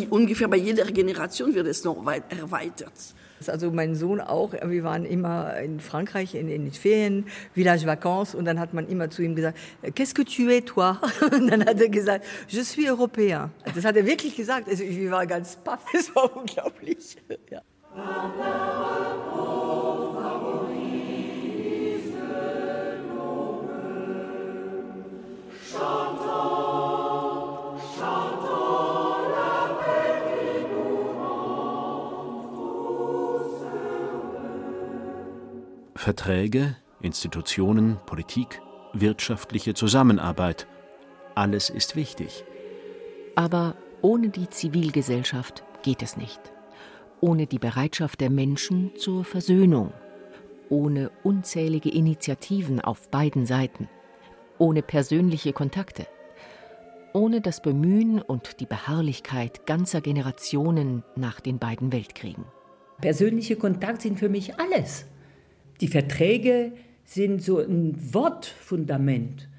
ungefähr 0.09 0.49
bei 0.49 0.57
jeder 0.57 0.83
Generation 0.85 1.53
wird 1.53 1.67
es 1.67 1.85
noch 1.85 2.05
erweitert. 2.05 2.91
Also 3.47 3.71
mein 3.71 3.95
Sohn 3.95 4.21
auch, 4.21 4.53
wir 4.53 4.83
waren 4.83 5.05
immer 5.05 5.57
in 5.57 5.79
Frankreich 5.79 6.35
in, 6.35 6.49
in 6.49 6.65
den 6.65 6.71
Ferien, 6.71 7.25
Village 7.53 7.85
Vacances 7.85 8.35
und 8.35 8.45
dann 8.45 8.59
hat 8.59 8.73
man 8.73 8.87
immer 8.87 9.09
zu 9.09 9.21
ihm 9.21 9.35
gesagt, 9.35 9.57
qu'est-ce 9.95 10.13
que 10.13 10.23
tu 10.23 10.49
es 10.49 10.65
toi? 10.65 10.95
Und 11.31 11.47
dann 11.51 11.65
hat 11.65 11.79
er 11.79 11.89
gesagt, 11.89 12.25
je 12.47 12.63
suis 12.63 12.89
européen. 12.89 13.51
Das 13.73 13.85
hat 13.85 13.95
er 13.95 14.05
wirklich 14.05 14.35
gesagt. 14.35 14.67
Also 14.67 14.83
ich 14.83 15.09
war 15.11 15.25
ganz 15.27 15.55
paff, 15.57 15.81
das 15.93 16.13
war 16.15 16.35
unglaublich. 16.35 17.17
Ja. 17.49 17.61
Verträge, 36.05 36.75
Institutionen, 37.01 37.97
Politik, 38.05 38.61
wirtschaftliche 38.93 39.73
Zusammenarbeit. 39.73 40.67
Alles 41.33 41.71
ist 41.71 41.95
wichtig. 41.95 42.45
Aber 43.33 43.75
ohne 44.03 44.29
die 44.29 44.47
Zivilgesellschaft 44.47 45.63
geht 45.81 46.03
es 46.03 46.15
nicht. 46.15 46.39
Ohne 47.21 47.47
die 47.47 47.57
Bereitschaft 47.57 48.21
der 48.21 48.29
Menschen 48.29 48.95
zur 48.95 49.25
Versöhnung. 49.25 49.93
Ohne 50.69 51.09
unzählige 51.23 51.89
Initiativen 51.89 52.79
auf 52.81 53.09
beiden 53.09 53.47
Seiten. 53.47 53.89
Ohne 54.59 54.83
persönliche 54.83 55.53
Kontakte. 55.53 56.05
Ohne 57.13 57.41
das 57.41 57.63
Bemühen 57.63 58.21
und 58.21 58.59
die 58.59 58.67
Beharrlichkeit 58.67 59.65
ganzer 59.65 60.01
Generationen 60.01 61.03
nach 61.15 61.39
den 61.39 61.57
beiden 61.57 61.91
Weltkriegen. 61.91 62.45
Persönliche 63.01 63.55
Kontakte 63.55 64.03
sind 64.03 64.19
für 64.19 64.29
mich 64.29 64.59
alles. 64.59 65.07
Die 65.81 65.87
Verträge 65.87 66.73
sind 67.03 67.41
so 67.41 67.59
ein 67.59 67.95
Wortfundament, 68.13 69.49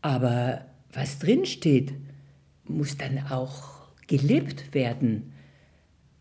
aber 0.00 0.62
was 0.92 1.18
drinsteht, 1.18 1.92
muss 2.64 2.96
dann 2.96 3.18
auch 3.30 3.72
gelebt 4.06 4.74
werden. 4.74 5.32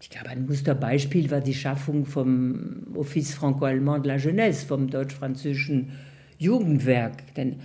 Ich 0.01 0.10
glaube, 0.10 0.29
ein 0.29 0.45
Musterbeispiel 0.45 1.29
war 1.29 1.41
die 1.41 1.53
Schaffung 1.53 2.05
vom 2.05 2.88
Office 2.95 3.33
Franco-Allemand 3.33 4.05
de 4.05 4.13
la 4.13 4.17
Jeunesse, 4.17 4.65
vom 4.65 4.89
deutsch-französischen 4.89 5.91
Jugendwerk. 6.38 7.36
Denn 7.36 7.60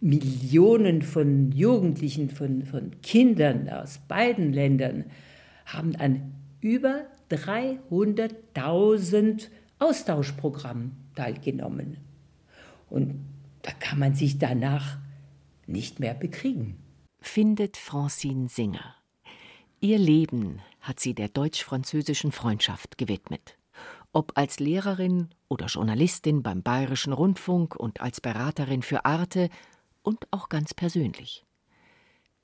Millionen 0.00 1.02
von 1.02 1.50
Jugendlichen, 1.52 2.30
von, 2.30 2.64
von 2.64 2.92
Kindern 3.02 3.68
aus 3.68 4.00
beiden 4.08 4.52
Ländern 4.52 5.04
haben 5.66 5.96
an 5.96 6.32
über 6.60 7.02
300.000 7.30 9.48
Austauschprogrammen 9.82 10.92
teilgenommen. 11.14 11.98
Und 12.88 13.24
da 13.62 13.72
kann 13.72 13.98
man 13.98 14.14
sich 14.14 14.38
danach 14.38 14.98
nicht 15.66 16.00
mehr 16.00 16.14
bekriegen. 16.14 16.76
Findet 17.20 17.76
Francine 17.76 18.48
Singer. 18.48 18.96
Ihr 19.80 19.98
Leben 19.98 20.60
hat 20.80 21.00
sie 21.00 21.14
der 21.14 21.28
deutsch-französischen 21.28 22.32
Freundschaft 22.32 22.98
gewidmet. 22.98 23.56
Ob 24.12 24.36
als 24.36 24.60
Lehrerin 24.60 25.30
oder 25.48 25.66
Journalistin 25.66 26.42
beim 26.42 26.62
Bayerischen 26.62 27.12
Rundfunk 27.12 27.76
und 27.76 28.00
als 28.00 28.20
Beraterin 28.20 28.82
für 28.82 29.04
Arte 29.04 29.48
und 30.02 30.26
auch 30.30 30.48
ganz 30.48 30.74
persönlich. 30.74 31.44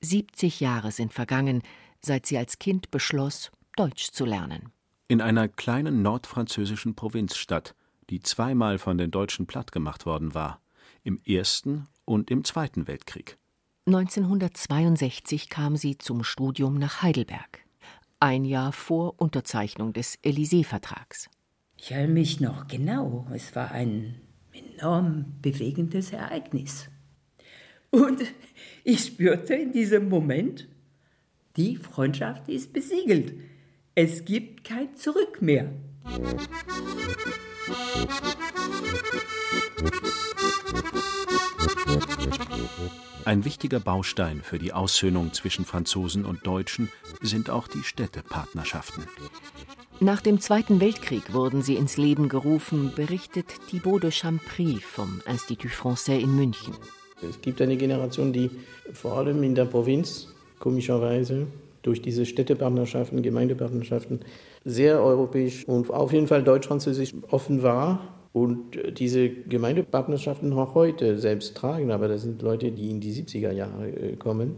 70 0.01 0.59
Jahre 0.61 0.91
sind 0.91 1.13
vergangen, 1.13 1.61
seit 2.01 2.25
sie 2.25 2.37
als 2.37 2.59
Kind 2.59 2.91
beschloss, 2.91 3.51
Deutsch 3.75 4.11
zu 4.11 4.25
lernen. 4.25 4.71
In 5.09 5.19
einer 5.19 5.49
kleinen 5.49 6.01
nordfranzösischen 6.01 6.95
Provinzstadt 6.95 7.75
die 8.09 8.21
zweimal 8.21 8.77
von 8.77 8.97
den 8.97 9.11
Deutschen 9.11 9.45
plattgemacht 9.45 10.05
worden 10.05 10.33
war, 10.33 10.61
im 11.03 11.19
Ersten 11.25 11.87
und 12.05 12.31
im 12.31 12.43
Zweiten 12.43 12.87
Weltkrieg. 12.87 13.37
1962 13.85 15.49
kam 15.49 15.77
sie 15.77 15.97
zum 15.97 16.23
Studium 16.23 16.77
nach 16.77 17.01
Heidelberg, 17.01 17.65
ein 18.19 18.45
Jahr 18.45 18.71
vor 18.71 19.15
Unterzeichnung 19.17 19.93
des 19.93 20.19
Élysée-Vertrags. 20.23 21.29
Ich 21.77 21.91
erinnere 21.91 22.13
mich 22.13 22.39
noch 22.39 22.67
genau, 22.67 23.25
es 23.33 23.55
war 23.55 23.71
ein 23.71 24.15
enorm 24.51 25.25
bewegendes 25.41 26.11
Ereignis. 26.11 26.89
Und 27.89 28.21
ich 28.83 29.05
spürte 29.05 29.55
in 29.55 29.71
diesem 29.71 30.09
Moment, 30.09 30.67
die 31.55 31.77
Freundschaft 31.77 32.47
ist 32.49 32.73
besiegelt. 32.73 33.33
Es 34.01 34.23
gibt 34.23 34.63
kein 34.63 34.95
Zurück 34.95 35.41
mehr. 35.41 35.73
Ein 43.25 43.43
wichtiger 43.43 43.81
Baustein 43.81 44.39
für 44.41 44.57
die 44.57 44.71
Aussöhnung 44.71 45.33
zwischen 45.33 45.65
Franzosen 45.65 46.23
und 46.23 46.47
Deutschen 46.47 46.89
sind 47.19 47.49
auch 47.49 47.67
die 47.67 47.83
Städtepartnerschaften. 47.83 49.03
Nach 49.99 50.21
dem 50.21 50.39
Zweiten 50.39 50.79
Weltkrieg 50.79 51.33
wurden 51.33 51.61
sie 51.61 51.75
ins 51.75 51.97
Leben 51.97 52.29
gerufen, 52.29 52.93
berichtet 52.95 53.47
Thibaut 53.67 54.03
de 54.03 54.11
Champry 54.11 54.77
vom 54.79 55.21
Institut 55.27 55.71
Français 55.71 56.19
in 56.19 56.37
München. 56.37 56.73
Es 57.21 57.41
gibt 57.41 57.61
eine 57.61 57.75
Generation, 57.75 58.31
die 58.31 58.49
vor 58.93 59.17
allem 59.17 59.43
in 59.43 59.55
der 59.55 59.65
Provinz 59.65 60.29
komischerweise 60.57 61.47
durch 61.81 62.01
diese 62.01 62.25
Städtepartnerschaften, 62.25 63.21
Gemeindepartnerschaften 63.21 64.21
sehr 64.65 65.01
europäisch 65.01 65.67
und 65.67 65.89
auf 65.89 66.13
jeden 66.13 66.27
Fall 66.27 66.43
deutsch-französisch 66.43 67.13
offen 67.29 67.63
war 67.63 68.19
und 68.33 68.77
diese 68.99 69.29
Gemeindepartnerschaften 69.29 70.53
auch 70.53 70.75
heute 70.75 71.17
selbst 71.17 71.57
tragen, 71.57 71.91
aber 71.91 72.07
das 72.07 72.21
sind 72.21 72.41
Leute, 72.41 72.71
die 72.71 72.89
in 72.89 72.99
die 72.99 73.13
70er 73.13 73.51
Jahre 73.51 73.89
äh, 73.89 74.15
kommen. 74.15 74.55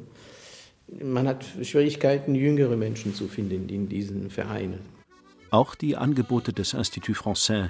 Man 1.02 1.28
hat 1.28 1.46
Schwierigkeiten, 1.62 2.36
jüngere 2.36 2.76
Menschen 2.76 3.16
zu 3.16 3.28
finden 3.28 3.70
in 3.70 3.88
diesen 3.88 4.30
Vereinen. 4.30 4.80
Auch 5.50 5.76
die 5.76 5.96
Angebote 5.96 6.52
des 6.52 6.74
Institut 6.74 7.16
Français, 7.16 7.70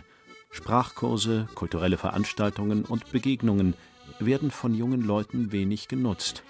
Sprachkurse, 0.50 1.48
kulturelle 1.54 1.98
Veranstaltungen 1.98 2.84
und 2.84 3.12
Begegnungen 3.12 3.76
werden 4.20 4.52
von 4.52 4.74
jungen 4.74 5.02
Leuten 5.02 5.52
wenig 5.52 5.88
genutzt. 5.88 6.44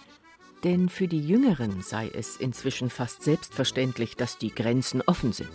Denn 0.63 0.89
für 0.89 1.07
die 1.07 1.21
Jüngeren 1.21 1.81
sei 1.81 2.09
es 2.13 2.37
inzwischen 2.37 2.89
fast 2.89 3.23
selbstverständlich, 3.23 4.15
dass 4.15 4.37
die 4.37 4.53
Grenzen 4.53 5.01
offen 5.01 5.33
sind. 5.33 5.49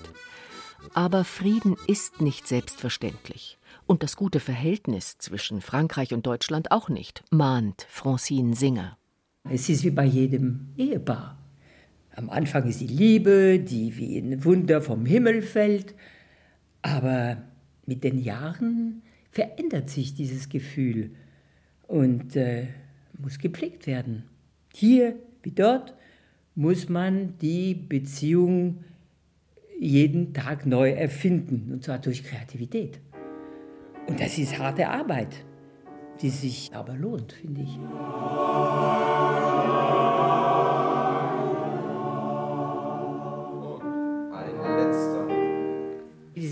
Aber 0.94 1.24
Frieden 1.24 1.76
ist 1.86 2.20
nicht 2.20 2.48
selbstverständlich. 2.48 3.58
Und 3.86 4.02
das 4.02 4.16
gute 4.16 4.40
Verhältnis 4.40 5.18
zwischen 5.18 5.60
Frankreich 5.60 6.12
und 6.12 6.26
Deutschland 6.26 6.72
auch 6.72 6.88
nicht, 6.88 7.22
mahnt 7.30 7.86
Francine 7.88 8.54
Singer. 8.54 8.98
Es 9.48 9.68
ist 9.68 9.84
wie 9.84 9.90
bei 9.90 10.04
jedem 10.04 10.68
Ehepaar. 10.76 11.38
Am 12.16 12.30
Anfang 12.30 12.66
ist 12.66 12.80
die 12.80 12.86
Liebe, 12.86 13.60
die 13.60 13.96
wie 13.96 14.18
ein 14.18 14.44
Wunder 14.44 14.80
vom 14.80 15.06
Himmel 15.06 15.42
fällt. 15.42 15.94
Aber 16.82 17.42
mit 17.84 18.02
den 18.02 18.18
Jahren 18.18 19.02
verändert 19.30 19.90
sich 19.90 20.14
dieses 20.14 20.48
Gefühl 20.48 21.14
und 21.86 22.34
äh, 22.34 22.68
muss 23.18 23.38
gepflegt 23.38 23.86
werden. 23.86 24.24
Hier 24.78 25.14
wie 25.42 25.52
dort 25.52 25.94
muss 26.54 26.90
man 26.90 27.38
die 27.38 27.74
Beziehung 27.74 28.84
jeden 29.80 30.34
Tag 30.34 30.66
neu 30.66 30.90
erfinden, 30.90 31.70
und 31.72 31.82
zwar 31.82 31.98
durch 31.98 32.22
Kreativität. 32.22 33.00
Und 34.06 34.20
das 34.20 34.36
ist 34.36 34.58
harte 34.58 34.86
Arbeit, 34.86 35.46
die 36.20 36.28
sich 36.28 36.72
aber 36.74 36.94
lohnt, 36.94 37.32
finde 37.32 37.62
ich. 37.62 37.78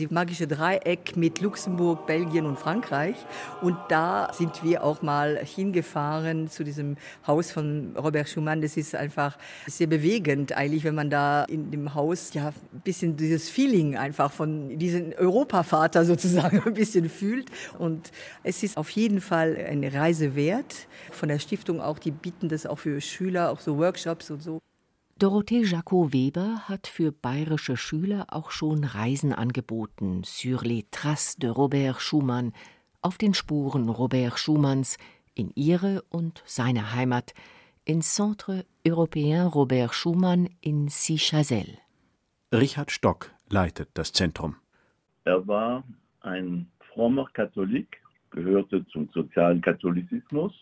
Dieses 0.05 0.13
magische 0.13 0.47
Dreieck 0.47 1.17
mit 1.17 1.41
Luxemburg, 1.41 2.07
Belgien 2.07 2.45
und 2.45 2.59
Frankreich. 2.59 3.17
Und 3.63 3.79
da 3.89 4.31
sind 4.35 4.63
wir 4.63 4.85
auch 4.85 5.01
mal 5.01 5.39
hingefahren 5.39 6.49
zu 6.51 6.63
diesem 6.63 6.99
Haus 7.27 7.51
von 7.51 7.97
Robert 7.97 8.29
Schumann. 8.29 8.61
Das 8.61 8.77
ist 8.77 8.95
einfach 8.95 9.39
sehr 9.67 9.87
bewegend, 9.87 10.53
eigentlich, 10.53 10.85
wenn 10.85 10.95
man 10.95 11.09
da 11.09 11.45
in 11.45 11.71
dem 11.71 11.95
Haus 11.95 12.35
ja 12.35 12.49
ein 12.49 12.81
bisschen 12.85 13.17
dieses 13.17 13.49
Feeling 13.49 13.97
einfach 13.97 14.31
von 14.31 14.79
diesem 14.79 15.15
Europavater 15.17 16.05
sozusagen 16.05 16.63
ein 16.67 16.75
bisschen 16.75 17.09
fühlt. 17.09 17.51
Und 17.79 18.13
es 18.43 18.63
ist 18.63 18.77
auf 18.77 18.91
jeden 18.91 19.23
Fall 19.23 19.57
eine 19.57 19.95
Reise 19.95 20.37
wert. 20.37 20.87
Von 21.13 21.31
der 21.31 21.39
Stiftung 21.39 21.81
auch, 21.81 21.99
die 21.99 22.11
bieten 22.11 22.51
das 22.51 22.67
auch 22.67 22.79
für 22.79 23.01
Schüler, 23.01 23.51
auch 23.51 23.61
so 23.61 23.79
Workshops 23.79 24.31
und 24.31 24.43
so. 24.43 24.64
Dorothee 25.17 25.63
Jacot-Weber 25.63 26.69
hat 26.69 26.89
für 26.89 27.13
bayerische 27.13 27.77
Schüler 27.77 28.27
auch 28.31 28.51
schon 28.51 28.83
Reisen 28.83 29.33
angeboten 29.33 30.23
sur 30.25 30.63
les 30.65 30.87
traces 30.91 31.37
de 31.37 31.51
Robert 31.51 32.01
Schumann, 32.01 32.53
auf 33.01 33.17
den 33.17 33.33
Spuren 33.33 33.89
Robert 33.89 34.41
Schumanns 34.41 34.99
in 35.37 35.53
ihre 35.55 36.03
und 36.11 36.43
seine 36.47 36.93
Heimat, 36.95 37.33
ins 37.85 38.13
Centre 38.15 38.65
Européen 38.85 39.47
Robert 39.47 39.95
Schumann 39.95 40.49
in 40.61 40.89
Sichazel. 40.89 41.79
Richard 42.53 42.91
Stock 42.91 43.31
leitet 43.49 43.91
das 43.95 44.13
Zentrum. 44.13 44.57
Er 45.25 45.47
war 45.47 45.85
ein 46.23 46.67
frommer 46.93 47.29
Katholik, 47.33 48.03
gehörte 48.31 48.85
zum 48.89 49.09
sozialen 49.15 49.61
Katholizismus 49.61 50.53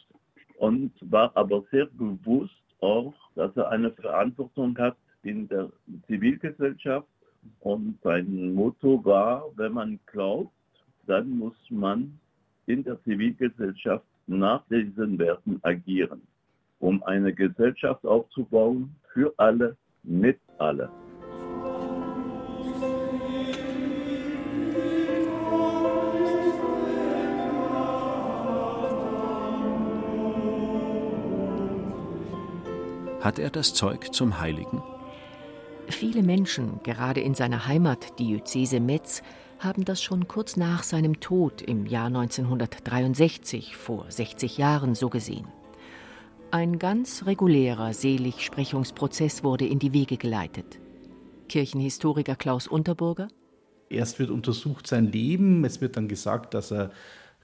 und 0.59 0.93
war 1.01 1.35
aber 1.37 1.65
sehr 1.71 1.87
bewusst 1.87 2.53
auch, 2.81 3.15
dass 3.35 3.57
er 3.57 3.71
eine 3.71 3.91
Verantwortung 3.93 4.77
hat 4.79 4.97
in 5.23 5.49
der 5.49 5.71
Zivilgesellschaft. 6.07 7.07
Und 7.61 7.99
sein 8.03 8.55
Motto 8.55 9.05
war, 9.05 9.45
wenn 9.57 9.73
man 9.73 9.99
glaubt, 10.07 10.53
dann 11.07 11.31
muss 11.31 11.57
man 11.71 12.19
in 12.67 12.85
der 12.85 13.03
Zivilgesellschaft 13.03 14.05
nach 14.27 14.63
diesen 14.69 15.19
Werten 15.19 15.59
agieren, 15.63 16.23
um 16.79 17.03
eine 17.03 17.33
Gesellschaft 17.33 18.05
aufzubauen 18.07 18.95
für 19.13 19.35
alle, 19.37 19.77
mit 20.05 20.39
alle. 20.59 20.89
Hat 33.23 33.39
er 33.39 33.51
das 33.51 33.73
Zeug 33.73 34.13
zum 34.13 34.41
Heiligen? 34.41 34.83
Viele 35.87 36.25
Menschen, 36.25 36.81
gerade 36.83 37.21
in 37.21 37.37
seiner 37.37 37.69
Heimatdiözese 37.69 38.81
Metz, 38.81 39.23
haben 39.61 39.85
das 39.85 40.03
schon 40.03 40.27
kurz 40.27 40.57
nach 40.57 40.83
seinem 40.83 41.21
Tod 41.21 41.63
im 41.63 41.87
Jahr 41.87 42.09
1963, 42.09 43.77
vor 43.77 44.07
60 44.09 44.59
Jahren, 44.59 44.97
so 44.97 45.09
gesehen. 45.09 45.47
Ein 46.51 46.81
ganz 46.81 47.25
regulärer 47.25 47.93
Seligsprechungsprozess 47.93 49.45
wurde 49.45 49.67
in 49.67 49.79
die 49.79 49.93
Wege 49.93 50.17
geleitet. 50.17 50.81
Kirchenhistoriker 51.49 52.35
Klaus 52.35 52.67
Unterburger. 52.67 53.29
Erst 53.89 54.19
wird 54.19 54.31
untersucht 54.31 54.89
sein 54.89 55.13
Leben, 55.13 55.65
es 55.65 55.81
wird 55.81 55.97
dann 55.97 56.09
gesagt, 56.09 56.55
dass 56.55 56.73
er 56.73 56.91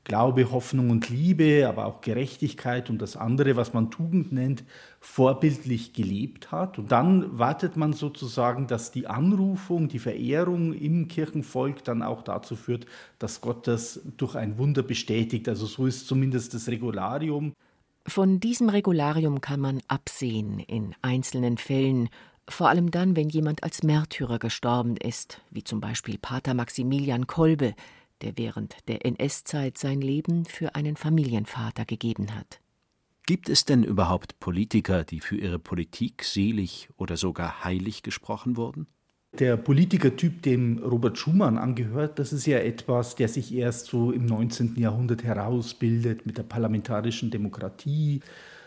Glaube, 0.08 0.50
Hoffnung 0.50 0.88
und 0.88 1.10
Liebe, 1.10 1.68
aber 1.68 1.84
auch 1.84 2.00
Gerechtigkeit 2.00 2.88
und 2.88 3.02
das 3.02 3.14
andere, 3.14 3.56
was 3.56 3.74
man 3.74 3.90
Tugend 3.90 4.32
nennt, 4.32 4.64
vorbildlich 5.00 5.92
gelebt 5.92 6.50
hat. 6.50 6.78
Und 6.78 6.90
dann 6.90 7.38
wartet 7.38 7.76
man 7.76 7.92
sozusagen, 7.92 8.66
dass 8.66 8.90
die 8.90 9.06
Anrufung, 9.06 9.88
die 9.88 9.98
Verehrung 9.98 10.72
im 10.72 11.08
Kirchenvolk 11.08 11.84
dann 11.84 12.02
auch 12.02 12.22
dazu 12.22 12.56
führt, 12.56 12.86
dass 13.18 13.42
Gott 13.42 13.66
das 13.66 14.00
durch 14.16 14.34
ein 14.34 14.56
Wunder 14.56 14.82
bestätigt. 14.82 15.46
Also 15.46 15.66
so 15.66 15.86
ist 15.86 16.08
zumindest 16.08 16.54
das 16.54 16.68
Regularium. 16.68 17.52
Von 18.06 18.40
diesem 18.40 18.70
Regularium 18.70 19.42
kann 19.42 19.60
man 19.60 19.82
absehen 19.88 20.58
in 20.58 20.94
einzelnen 21.02 21.58
Fällen, 21.58 22.08
vor 22.48 22.70
allem 22.70 22.90
dann, 22.90 23.14
wenn 23.14 23.28
jemand 23.28 23.62
als 23.62 23.82
Märtyrer 23.82 24.38
gestorben 24.38 24.96
ist, 24.96 25.42
wie 25.50 25.64
zum 25.64 25.82
Beispiel 25.82 26.16
Pater 26.16 26.54
Maximilian 26.54 27.26
Kolbe, 27.26 27.74
der 28.22 28.36
während 28.36 28.76
der 28.88 29.04
NS-Zeit 29.04 29.78
sein 29.78 30.00
Leben 30.00 30.44
für 30.44 30.74
einen 30.74 30.96
Familienvater 30.96 31.84
gegeben 31.84 32.34
hat. 32.34 32.60
Gibt 33.26 33.50
es 33.50 33.66
denn 33.66 33.84
überhaupt 33.84 34.40
Politiker, 34.40 35.04
die 35.04 35.20
für 35.20 35.36
ihre 35.36 35.58
Politik 35.58 36.24
selig 36.24 36.88
oder 36.96 37.16
sogar 37.16 37.62
heilig 37.62 38.02
gesprochen 38.02 38.56
wurden? 38.56 38.86
Der 39.38 39.58
Politikertyp, 39.58 40.40
dem 40.42 40.78
Robert 40.78 41.18
Schumann 41.18 41.58
angehört, 41.58 42.18
das 42.18 42.32
ist 42.32 42.46
ja 42.46 42.58
etwas, 42.58 43.14
der 43.14 43.28
sich 43.28 43.54
erst 43.54 43.86
so 43.86 44.10
im 44.10 44.24
19. 44.24 44.76
Jahrhundert 44.76 45.22
herausbildet 45.22 46.24
mit 46.24 46.38
der 46.38 46.44
parlamentarischen 46.44 47.30
Demokratie. 47.30 48.20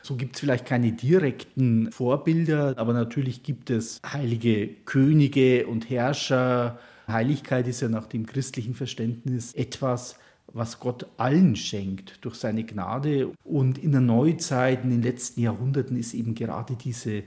So 0.03 0.15
gibt 0.15 0.35
es 0.35 0.41
vielleicht 0.41 0.65
keine 0.67 0.91
direkten 0.91 1.91
Vorbilder, 1.91 2.75
aber 2.77 2.93
natürlich 2.93 3.41
gibt 3.41 3.71
es 3.71 3.99
heilige 4.05 4.67
Könige 4.85 5.65
und 5.65 5.89
Herrscher, 5.89 6.79
Heiligkeit 7.13 7.67
ist 7.67 7.81
ja 7.81 7.89
nach 7.89 8.07
dem 8.07 8.25
christlichen 8.25 8.73
Verständnis 8.73 9.53
etwas, 9.53 10.17
was 10.53 10.79
Gott 10.79 11.07
allen 11.17 11.55
schenkt 11.55 12.23
durch 12.25 12.35
seine 12.35 12.63
Gnade. 12.63 13.31
Und 13.43 13.77
in 13.77 13.91
der 13.91 14.01
Neuzeit, 14.01 14.83
in 14.83 14.89
den 14.89 15.01
letzten 15.01 15.41
Jahrhunderten, 15.41 15.97
ist 15.97 16.13
eben 16.13 16.35
gerade 16.35 16.75
diese 16.75 17.23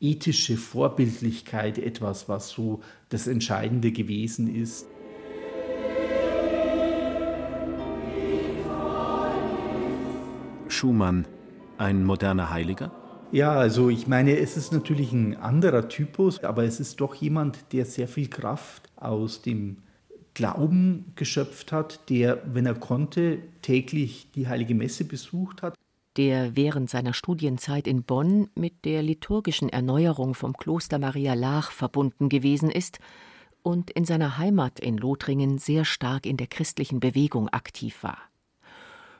ethische 0.00 0.56
Vorbildlichkeit 0.56 1.78
etwas, 1.78 2.28
was 2.28 2.50
so 2.50 2.82
das 3.08 3.26
Entscheidende 3.26 3.92
gewesen 3.92 4.54
ist. 4.54 4.86
Schumann, 10.68 11.26
ein 11.78 12.04
moderner 12.04 12.50
Heiliger? 12.50 13.05
Ja, 13.36 13.52
also 13.52 13.90
ich 13.90 14.06
meine, 14.06 14.38
es 14.38 14.56
ist 14.56 14.72
natürlich 14.72 15.12
ein 15.12 15.36
anderer 15.36 15.90
Typus, 15.90 16.42
aber 16.42 16.64
es 16.64 16.80
ist 16.80 17.02
doch 17.02 17.14
jemand, 17.14 17.70
der 17.74 17.84
sehr 17.84 18.08
viel 18.08 18.28
Kraft 18.28 18.88
aus 18.96 19.42
dem 19.42 19.82
Glauben 20.32 21.12
geschöpft 21.16 21.70
hat, 21.70 22.08
der, 22.08 22.40
wenn 22.46 22.64
er 22.64 22.76
konnte, 22.76 23.40
täglich 23.60 24.30
die 24.34 24.48
heilige 24.48 24.74
Messe 24.74 25.04
besucht 25.04 25.60
hat. 25.60 25.74
der 26.16 26.56
während 26.56 26.88
seiner 26.88 27.12
Studienzeit 27.12 27.86
in 27.86 28.04
Bonn 28.04 28.48
mit 28.54 28.86
der 28.86 29.02
liturgischen 29.02 29.68
Erneuerung 29.68 30.32
vom 30.32 30.56
Kloster 30.56 30.98
Maria 30.98 31.34
Laach 31.34 31.72
verbunden 31.72 32.30
gewesen 32.30 32.70
ist 32.70 33.00
und 33.62 33.90
in 33.90 34.06
seiner 34.06 34.38
Heimat 34.38 34.80
in 34.80 34.96
Lothringen 34.96 35.58
sehr 35.58 35.84
stark 35.84 36.24
in 36.24 36.38
der 36.38 36.46
christlichen 36.46 37.00
Bewegung 37.00 37.50
aktiv 37.50 38.02
war. 38.02 38.16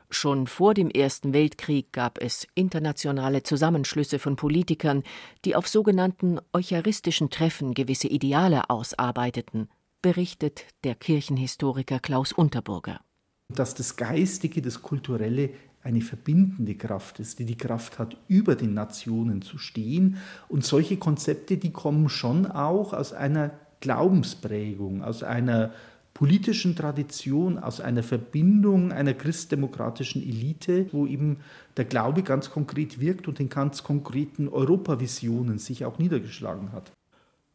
Schon 0.09 0.47
vor 0.47 0.73
dem 0.73 0.89
Ersten 0.89 1.33
Weltkrieg 1.33 1.91
gab 1.91 2.21
es 2.21 2.47
internationale 2.55 3.43
Zusammenschlüsse 3.43 4.19
von 4.19 4.37
Politikern, 4.37 5.03
die 5.43 5.55
auf 5.55 5.67
sogenannten 5.67 6.39
eucharistischen 6.53 7.29
Treffen 7.29 7.73
gewisse 7.73 8.07
Ideale 8.07 8.69
ausarbeiteten, 8.69 9.69
berichtet 10.01 10.65
der 10.85 10.95
Kirchenhistoriker 10.95 11.99
Klaus 11.99 12.31
Unterburger. 12.31 13.01
Dass 13.49 13.75
das 13.75 13.97
Geistige, 13.97 14.61
das 14.61 14.81
Kulturelle 14.81 15.49
eine 15.83 16.01
verbindende 16.01 16.75
Kraft 16.75 17.19
ist, 17.19 17.39
die 17.39 17.45
die 17.45 17.57
Kraft 17.57 17.99
hat, 17.99 18.17
über 18.27 18.55
den 18.55 18.73
Nationen 18.73 19.41
zu 19.41 19.57
stehen. 19.57 20.17
Und 20.47 20.65
solche 20.65 20.97
Konzepte, 20.97 21.57
die 21.57 21.71
kommen 21.71 22.09
schon 22.09 22.45
auch 22.45 22.93
aus 22.93 23.13
einer 23.13 23.51
Glaubensprägung, 23.79 25.03
aus 25.03 25.23
einer 25.23 25.71
politischen 26.17 26.75
Tradition, 26.75 27.59
aus 27.59 27.79
einer 27.79 28.01
Verbindung 28.01 28.91
einer 28.91 29.13
christdemokratischen 29.13 30.19
Elite, 30.23 30.87
wo 30.91 31.05
eben 31.05 31.41
der 31.77 31.85
Glaube 31.85 32.23
ganz 32.23 32.49
konkret 32.49 32.99
wirkt 32.99 33.27
und 33.27 33.39
in 33.39 33.49
ganz 33.49 33.83
konkreten 33.83 34.47
Europavisionen 34.47 35.59
sich 35.59 35.85
auch 35.85 35.99
niedergeschlagen 35.99 36.71
hat. 36.71 36.91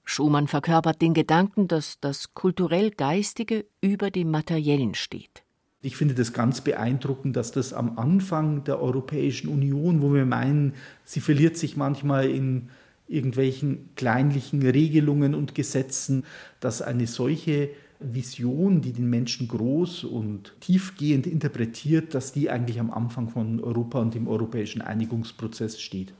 Schumann 0.04 0.46
verkörpert 0.46 1.02
den 1.02 1.12
Gedanken, 1.12 1.66
dass 1.66 1.98
das 1.98 2.34
kulturell 2.34 2.92
Geistige 2.92 3.64
über 3.80 4.12
dem 4.12 4.30
Materiellen 4.30 4.94
steht. 4.94 5.42
Ich 5.80 5.96
finde 5.96 6.14
das 6.14 6.32
ganz 6.32 6.60
beeindruckend, 6.60 7.34
dass 7.34 7.50
das 7.50 7.72
am 7.72 7.98
Anfang 7.98 8.62
der 8.62 8.80
Europäischen 8.80 9.48
Union, 9.48 10.02
wo 10.02 10.14
wir 10.14 10.24
meinen, 10.24 10.74
sie 11.04 11.18
verliert 11.18 11.56
sich 11.56 11.76
manchmal 11.76 12.30
in 12.30 12.68
irgendwelchen 13.08 13.88
kleinlichen 13.96 14.62
Regelungen 14.62 15.34
und 15.34 15.56
Gesetzen, 15.56 16.22
dass 16.60 16.80
eine 16.80 17.08
solche 17.08 17.70
Vision, 18.04 18.80
die 18.80 18.92
den 18.92 19.08
Menschen 19.08 19.48
groß 19.48 20.04
und 20.04 20.54
tiefgehend 20.60 21.26
interpretiert, 21.26 22.14
dass 22.14 22.32
die 22.32 22.50
eigentlich 22.50 22.80
am 22.80 22.90
Anfang 22.90 23.28
von 23.28 23.62
Europa 23.62 24.00
und 24.00 24.14
dem 24.14 24.28
europäischen 24.28 24.82
Einigungsprozess 24.82 25.80
steht. 25.80 26.14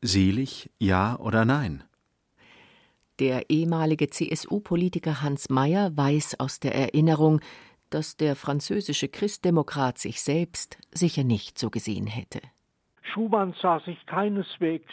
Selig, 0.00 0.70
ja 0.78 1.18
oder 1.18 1.44
nein? 1.44 1.82
Der 3.18 3.50
ehemalige 3.50 4.08
CSU-Politiker 4.10 5.22
Hans 5.22 5.50
Mayer 5.50 5.96
weiß 5.96 6.38
aus 6.38 6.60
der 6.60 6.74
Erinnerung, 6.74 7.40
dass 7.90 8.16
der 8.16 8.36
französische 8.36 9.08
Christdemokrat 9.08 9.98
sich 9.98 10.22
selbst 10.22 10.78
sicher 10.92 11.24
nicht 11.24 11.58
so 11.58 11.70
gesehen 11.70 12.06
hätte. 12.06 12.40
Schumann 13.02 13.54
sah 13.60 13.80
sich 13.80 13.98
keineswegs 14.06 14.92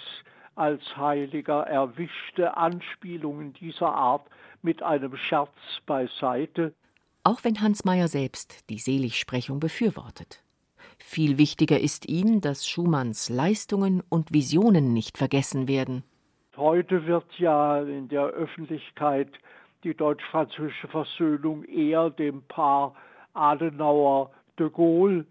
als 0.56 0.82
Heiliger, 0.96 1.68
erwischte 1.68 2.56
Anspielungen 2.56 3.54
dieser 3.54 3.94
Art 3.94 4.28
mit 4.66 4.84
einem 4.84 5.16
Scherz 5.16 5.56
beiseite. 5.86 6.74
Auch 7.24 7.44
wenn 7.44 7.62
Hans 7.62 7.86
Mayer 7.86 8.10
selbst 8.10 8.70
die 8.70 8.80
Seligsprechung 8.80 9.62
befürwortet. 9.62 10.44
Viel 10.98 11.38
wichtiger 11.38 11.80
ist 11.80 12.10
ihm, 12.10 12.42
dass 12.42 12.68
Schumanns 12.68 13.30
Leistungen 13.30 14.04
und 14.10 14.34
Visionen 14.34 14.94
nicht 14.94 15.18
vergessen 15.18 15.68
werden. 15.68 16.04
Heute 16.58 17.06
wird 17.06 17.26
ja 17.38 17.82
in 17.82 18.08
der 18.08 18.26
Öffentlichkeit 18.28 19.30
die 19.84 19.94
deutsch-französische 19.94 20.88
Versöhnung 20.88 21.64
eher 21.66 22.10
dem 22.10 22.42
Paar 22.44 22.96
Adenauer 23.34 24.32
de 24.58 24.70
Gaulle 24.70 25.26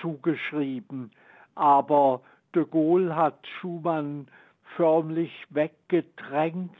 zugeschrieben. 0.00 1.10
Aber 1.54 2.20
de 2.54 2.64
Gaulle 2.64 3.14
hat 3.14 3.46
Schumann 3.60 4.26
förmlich 4.76 5.32
weggedrängt. 5.50 6.72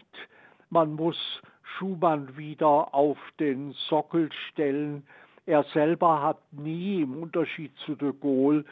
Man 0.70 0.94
muss 0.94 1.40
Schumann 1.78 2.36
wieder 2.36 2.94
auf 2.94 3.18
den 3.38 3.72
Sockel 3.88 4.30
stellen. 4.50 5.06
Er 5.46 5.64
selber 5.74 6.22
hat 6.22 6.38
nie, 6.52 7.02
im 7.02 7.22
Unterschied 7.22 7.72
zu 7.84 7.94
de 7.94 8.12
Gaulle, 8.12 8.64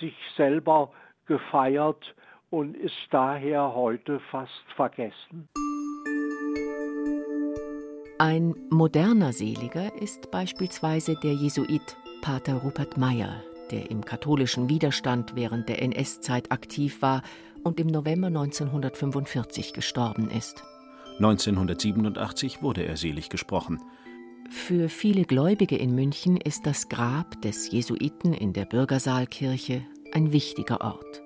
sich 0.00 0.14
selber 0.36 0.90
gefeiert 1.26 2.14
und 2.50 2.76
ist 2.76 2.94
daher 3.10 3.74
heute 3.74 4.20
fast 4.30 4.64
vergessen. 4.74 5.48
Ein 8.18 8.54
moderner 8.70 9.32
Seliger 9.32 9.94
ist 10.00 10.30
beispielsweise 10.30 11.16
der 11.22 11.34
Jesuit 11.34 11.96
Pater 12.22 12.54
Rupert 12.54 12.96
Meyer, 12.96 13.42
der 13.70 13.90
im 13.90 14.04
katholischen 14.04 14.70
Widerstand 14.70 15.36
während 15.36 15.68
der 15.68 15.82
NS-Zeit 15.82 16.50
aktiv 16.50 17.02
war 17.02 17.22
und 17.62 17.78
im 17.78 17.88
November 17.88 18.28
1945 18.28 19.74
gestorben 19.74 20.30
ist. 20.30 20.64
1987 21.16 22.62
wurde 22.62 22.84
er 22.84 22.96
selig 22.96 23.30
gesprochen. 23.30 23.80
Für 24.50 24.88
viele 24.88 25.24
Gläubige 25.24 25.76
in 25.76 25.94
München 25.94 26.36
ist 26.36 26.66
das 26.66 26.88
Grab 26.88 27.40
des 27.42 27.70
Jesuiten 27.70 28.32
in 28.32 28.52
der 28.52 28.64
Bürgersaalkirche 28.64 29.82
ein 30.12 30.32
wichtiger 30.32 30.80
Ort. 30.82 31.22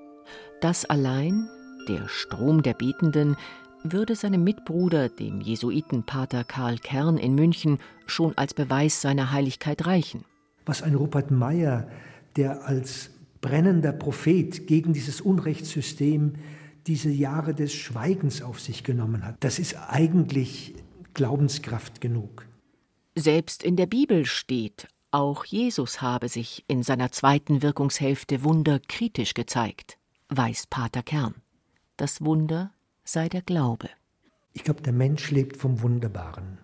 Das 0.60 0.84
allein, 0.84 1.48
der 1.88 2.08
Strom 2.08 2.62
der 2.62 2.74
Betenden, 2.74 3.36
würde 3.82 4.14
seinem 4.14 4.44
Mitbruder, 4.44 5.08
dem 5.08 5.40
Jesuitenpater 5.40 6.44
Karl 6.44 6.78
Kern 6.78 7.18
in 7.18 7.34
München, 7.34 7.78
schon 8.06 8.36
als 8.36 8.54
Beweis 8.54 9.00
seiner 9.00 9.32
Heiligkeit 9.32 9.86
reichen. 9.86 10.24
Was 10.66 10.82
ein 10.82 10.94
Rupert 10.94 11.30
Meyer, 11.30 11.88
der 12.36 12.66
als 12.66 13.10
brennender 13.40 13.92
Prophet 13.92 14.66
gegen 14.66 14.92
dieses 14.92 15.20
Unrechtssystem 15.20 16.34
diese 16.90 17.10
Jahre 17.10 17.54
des 17.54 17.72
Schweigens 17.72 18.42
auf 18.42 18.60
sich 18.60 18.82
genommen 18.82 19.24
hat. 19.24 19.36
Das 19.44 19.60
ist 19.60 19.76
eigentlich 19.76 20.74
Glaubenskraft 21.14 22.00
genug. 22.00 22.44
Selbst 23.14 23.62
in 23.62 23.76
der 23.76 23.86
Bibel 23.86 24.26
steht, 24.26 24.88
auch 25.12 25.44
Jesus 25.44 26.02
habe 26.02 26.28
sich 26.28 26.64
in 26.66 26.82
seiner 26.82 27.12
zweiten 27.12 27.62
Wirkungshälfte 27.62 28.42
Wunder 28.42 28.80
kritisch 28.88 29.34
gezeigt, 29.34 29.98
weiß 30.30 30.66
Pater 30.66 31.04
Kern. 31.04 31.36
Das 31.96 32.24
Wunder 32.24 32.72
sei 33.04 33.28
der 33.28 33.42
Glaube. 33.42 33.88
Ich 34.52 34.64
glaube, 34.64 34.82
der 34.82 34.92
Mensch 34.92 35.30
lebt 35.30 35.58
vom 35.58 35.82
Wunderbaren. 35.82 36.58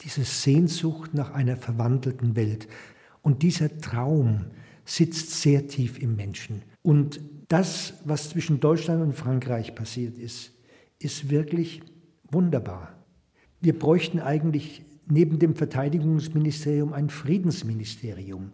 Diese 0.00 0.24
Sehnsucht 0.24 1.12
nach 1.12 1.32
einer 1.32 1.58
verwandelten 1.58 2.34
Welt. 2.34 2.66
Und 3.20 3.42
dieser 3.42 3.76
Traum 3.78 4.46
sitzt 4.86 5.42
sehr 5.42 5.66
tief 5.66 5.98
im 5.98 6.16
Menschen. 6.16 6.62
Und 6.80 7.20
das, 7.48 7.94
was 8.04 8.30
zwischen 8.30 8.60
Deutschland 8.60 9.02
und 9.02 9.14
Frankreich 9.14 9.74
passiert 9.74 10.18
ist, 10.18 10.52
ist 10.98 11.30
wirklich 11.30 11.82
wunderbar. 12.30 12.92
Wir 13.60 13.78
bräuchten 13.78 14.20
eigentlich 14.20 14.82
neben 15.06 15.38
dem 15.38 15.54
Verteidigungsministerium 15.54 16.92
ein 16.92 17.10
Friedensministerium, 17.10 18.52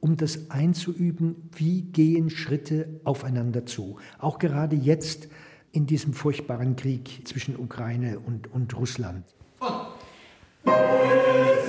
um 0.00 0.16
das 0.16 0.50
einzuüben, 0.50 1.50
wie 1.54 1.82
gehen 1.82 2.30
Schritte 2.30 3.00
aufeinander 3.04 3.66
zu. 3.66 3.98
Auch 4.18 4.38
gerade 4.38 4.76
jetzt 4.76 5.28
in 5.72 5.86
diesem 5.86 6.14
furchtbaren 6.14 6.76
Krieg 6.76 7.20
zwischen 7.28 7.56
Ukraine 7.56 8.18
und, 8.18 8.52
und 8.52 8.76
Russland. 8.76 9.24
Es 10.64 11.59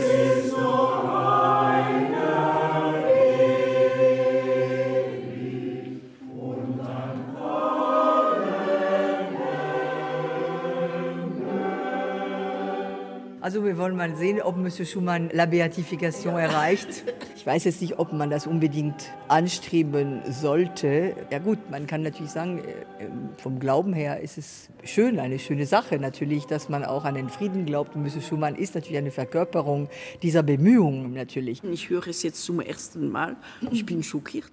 Also 13.41 13.65
wir 13.65 13.75
wollen 13.79 13.95
mal 13.95 14.15
sehen, 14.15 14.39
ob 14.39 14.55
Monsieur 14.55 14.85
Schumann 14.85 15.31
la 15.33 15.47
Beatification 15.47 16.35
erreicht. 16.37 17.03
Ich 17.41 17.47
weiß 17.47 17.63
jetzt 17.63 17.81
nicht, 17.81 17.97
ob 17.97 18.13
man 18.13 18.29
das 18.29 18.45
unbedingt 18.45 19.11
anstreben 19.27 20.21
sollte. 20.29 21.15
Ja 21.31 21.39
gut, 21.39 21.71
man 21.71 21.87
kann 21.87 22.03
natürlich 22.03 22.29
sagen, 22.29 22.59
äh, 22.59 23.07
vom 23.37 23.59
Glauben 23.59 23.93
her 23.93 24.19
ist 24.19 24.37
es 24.37 24.69
schön, 24.83 25.17
eine 25.17 25.39
schöne 25.39 25.65
Sache 25.65 25.97
natürlich, 25.97 26.45
dass 26.45 26.69
man 26.69 26.85
auch 26.85 27.03
an 27.03 27.15
den 27.15 27.29
Frieden 27.29 27.65
glaubt. 27.65 27.95
Und 27.95 28.03
Monsieur 28.03 28.21
Schumann 28.21 28.53
ist 28.53 28.75
natürlich 28.75 28.99
eine 28.99 29.09
Verkörperung 29.09 29.89
dieser 30.21 30.43
Bemühungen 30.43 31.13
natürlich. 31.13 31.63
Ich 31.63 31.89
höre 31.89 32.05
es 32.09 32.21
jetzt 32.21 32.43
zum 32.43 32.59
ersten 32.59 33.09
Mal. 33.09 33.37
Ich 33.71 33.87
bin 33.87 34.03
schockiert. 34.03 34.51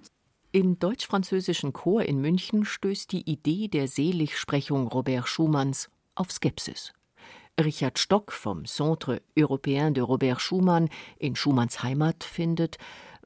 Im 0.51 0.79
deutsch-französischen 0.79 1.73
Chor 1.73 2.01
in 2.01 2.19
München 2.21 2.65
stößt 2.65 3.11
die 3.11 3.29
Idee 3.29 3.67
der 3.67 3.87
Seligsprechung 3.87 4.87
Robert 4.87 5.27
Schumanns 5.27 5.91
auf 6.15 6.31
Skepsis. 6.31 6.93
Richard 7.59 7.99
Stock 7.99 8.31
vom 8.31 8.65
Centre 8.65 9.21
Européen 9.35 9.93
de 9.93 10.01
Robert 10.01 10.39
Schumann 10.39 10.89
in 11.17 11.35
Schumanns 11.35 11.83
Heimat 11.83 12.23
findet, 12.23 12.77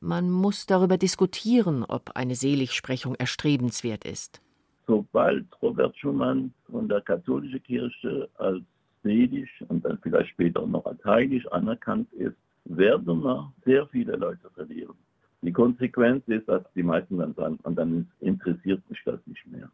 man 0.01 0.29
muss 0.29 0.65
darüber 0.65 0.97
diskutieren, 0.97 1.85
ob 1.87 2.11
eine 2.15 2.35
Seligsprechung 2.35 3.15
erstrebenswert 3.15 4.03
ist. 4.03 4.41
Sobald 4.87 5.45
Robert 5.61 5.97
Schumann 5.97 6.53
von 6.69 6.89
der 6.89 7.01
katholischen 7.01 7.63
Kirche 7.63 8.27
als 8.37 8.61
selig 9.03 9.49
und 9.69 9.85
dann 9.85 9.97
vielleicht 10.01 10.31
später 10.31 10.65
noch 10.65 10.85
als 10.85 11.03
heilig 11.05 11.49
anerkannt 11.53 12.11
ist, 12.13 12.35
werden 12.65 13.23
wir 13.23 13.53
sehr 13.65 13.87
viele 13.87 14.15
Leute 14.15 14.49
verlieren. 14.55 14.95
Die 15.41 15.51
Konsequenz 15.51 16.23
ist, 16.27 16.47
dass 16.47 16.63
die 16.75 16.83
meisten 16.83 17.17
dann 17.17 17.33
sagen, 17.35 17.59
und 17.63 17.75
dann 17.75 18.09
interessiert 18.19 18.81
mich 18.89 18.99
das 19.05 19.19
nicht 19.25 19.45
mehr. 19.47 19.69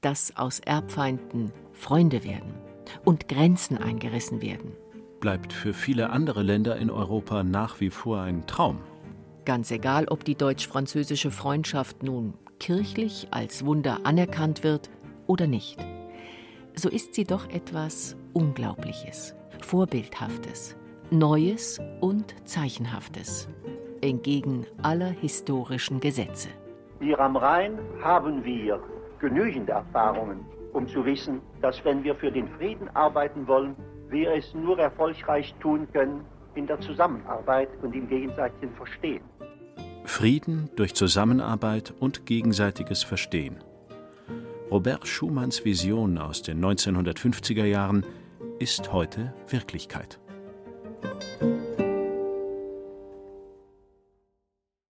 Dass 0.00 0.36
aus 0.36 0.60
Erbfeinden 0.60 1.52
Freunde 1.72 2.24
werden 2.24 2.71
und 3.04 3.28
Grenzen 3.28 3.78
eingerissen 3.78 4.42
werden. 4.42 4.72
Bleibt 5.20 5.52
für 5.52 5.72
viele 5.72 6.10
andere 6.10 6.42
Länder 6.42 6.76
in 6.76 6.90
Europa 6.90 7.44
nach 7.44 7.80
wie 7.80 7.90
vor 7.90 8.20
ein 8.20 8.46
Traum. 8.46 8.78
Ganz 9.44 9.70
egal, 9.70 10.06
ob 10.08 10.24
die 10.24 10.34
deutsch-französische 10.34 11.30
Freundschaft 11.30 12.02
nun 12.02 12.34
kirchlich 12.58 13.28
als 13.30 13.66
Wunder 13.66 14.00
anerkannt 14.04 14.62
wird 14.62 14.90
oder 15.26 15.46
nicht. 15.46 15.78
So 16.74 16.88
ist 16.88 17.14
sie 17.14 17.24
doch 17.24 17.50
etwas 17.50 18.16
Unglaubliches, 18.32 19.34
Vorbildhaftes, 19.60 20.76
Neues 21.10 21.80
und 22.00 22.34
Zeichenhaftes, 22.48 23.48
entgegen 24.00 24.66
aller 24.82 25.10
historischen 25.10 26.00
Gesetze. 26.00 26.48
Hier 27.00 27.18
am 27.18 27.36
Rhein 27.36 27.78
haben 28.02 28.44
wir 28.44 28.80
genügend 29.18 29.68
Erfahrungen, 29.68 30.46
um 30.72 30.88
zu 30.88 31.04
wissen, 31.04 31.40
dass 31.60 31.84
wenn 31.84 32.02
wir 32.04 32.14
für 32.14 32.30
den 32.30 32.48
Frieden 32.48 32.88
arbeiten 32.94 33.46
wollen, 33.46 33.76
wir 34.08 34.32
es 34.32 34.54
nur 34.54 34.78
erfolgreich 34.78 35.54
tun 35.60 35.86
können 35.92 36.24
in 36.54 36.66
der 36.66 36.80
Zusammenarbeit 36.80 37.68
und 37.82 37.94
im 37.94 38.08
gegenseitigen 38.08 38.74
Verstehen. 38.74 39.22
Frieden 40.04 40.68
durch 40.76 40.94
Zusammenarbeit 40.94 41.94
und 41.98 42.26
gegenseitiges 42.26 43.02
Verstehen. 43.02 43.62
Robert 44.70 45.06
Schumanns 45.06 45.64
Vision 45.64 46.18
aus 46.18 46.42
den 46.42 46.64
1950er 46.64 47.64
Jahren 47.64 48.04
ist 48.58 48.92
heute 48.92 49.34
Wirklichkeit. 49.48 50.18